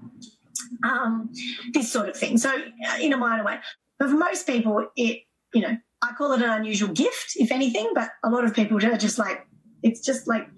Um, 0.84 1.30
this 1.72 1.90
sort 1.90 2.08
of 2.08 2.16
thing. 2.16 2.36
So 2.36 2.50
uh, 2.50 2.98
in 3.00 3.12
a 3.12 3.16
minor 3.16 3.44
way, 3.44 3.58
but 3.98 4.10
for 4.10 4.16
most 4.16 4.46
people, 4.46 4.88
it 4.96 5.22
you 5.54 5.62
know 5.62 5.76
I 6.02 6.12
call 6.12 6.32
it 6.32 6.42
an 6.42 6.50
unusual 6.50 6.92
gift, 6.92 7.32
if 7.36 7.50
anything. 7.50 7.90
But 7.94 8.10
a 8.22 8.30
lot 8.30 8.44
of 8.44 8.54
people 8.54 8.76
are 8.76 8.96
just 8.96 9.18
like 9.18 9.46
it's 9.82 10.00
just 10.00 10.28
like 10.28 10.48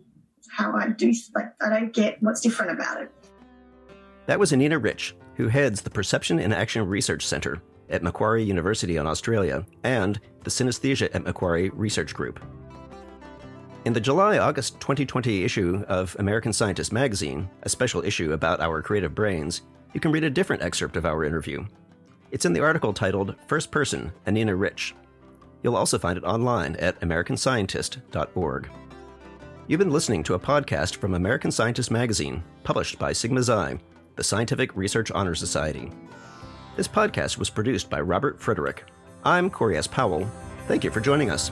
how 0.50 0.74
I 0.74 0.88
do. 0.88 1.14
Like 1.34 1.52
I 1.60 1.68
don't 1.70 1.92
get 1.92 2.22
what's 2.22 2.40
different 2.40 2.72
about 2.72 3.02
it. 3.02 3.12
That 4.26 4.38
was 4.38 4.52
Anina 4.52 4.78
Rich, 4.78 5.14
who 5.36 5.48
heads 5.48 5.82
the 5.82 5.90
Perception 5.90 6.38
and 6.38 6.52
Action 6.52 6.86
Research 6.86 7.26
Center 7.26 7.62
at 7.88 8.02
Macquarie 8.02 8.44
University 8.44 8.96
in 8.96 9.06
Australia 9.06 9.66
and 9.82 10.20
the 10.44 10.50
Synesthesia 10.50 11.08
at 11.14 11.24
Macquarie 11.24 11.70
Research 11.70 12.14
Group. 12.14 12.40
In 13.86 13.94
the 13.94 14.00
July 14.00 14.36
August 14.36 14.78
2020 14.80 15.42
issue 15.42 15.82
of 15.88 16.14
American 16.18 16.52
Scientist 16.52 16.92
magazine, 16.92 17.48
a 17.62 17.68
special 17.70 18.04
issue 18.04 18.34
about 18.34 18.60
our 18.60 18.82
creative 18.82 19.14
brains, 19.14 19.62
you 19.94 20.00
can 20.00 20.12
read 20.12 20.22
a 20.22 20.28
different 20.28 20.62
excerpt 20.62 20.98
of 20.98 21.06
our 21.06 21.24
interview. 21.24 21.64
It's 22.30 22.44
in 22.44 22.52
the 22.52 22.60
article 22.60 22.92
titled 22.92 23.36
First 23.46 23.70
Person 23.70 24.12
Anina 24.26 24.54
Rich. 24.54 24.94
You'll 25.62 25.76
also 25.76 25.98
find 25.98 26.18
it 26.18 26.24
online 26.24 26.76
at 26.76 27.00
americanscientist.org. 27.00 28.70
You've 29.66 29.80
been 29.80 29.90
listening 29.90 30.24
to 30.24 30.34
a 30.34 30.38
podcast 30.38 30.96
from 30.96 31.14
American 31.14 31.50
Scientist 31.50 31.90
magazine, 31.90 32.42
published 32.64 32.98
by 32.98 33.14
Sigma 33.14 33.42
Xi 33.42 33.78
the 34.16 34.24
Scientific 34.24 34.76
Research 34.76 35.10
Honor 35.10 35.34
Society. 35.34 35.90
This 36.76 36.88
podcast 36.88 37.38
was 37.38 37.48
produced 37.48 37.88
by 37.88 38.02
Robert 38.02 38.38
Frederick. 38.38 38.84
I'm 39.24 39.48
Corey 39.48 39.78
S. 39.78 39.86
Powell, 39.86 40.30
Thank 40.70 40.84
you 40.84 40.90
for 40.92 41.00
joining 41.00 41.32
us. 41.32 41.50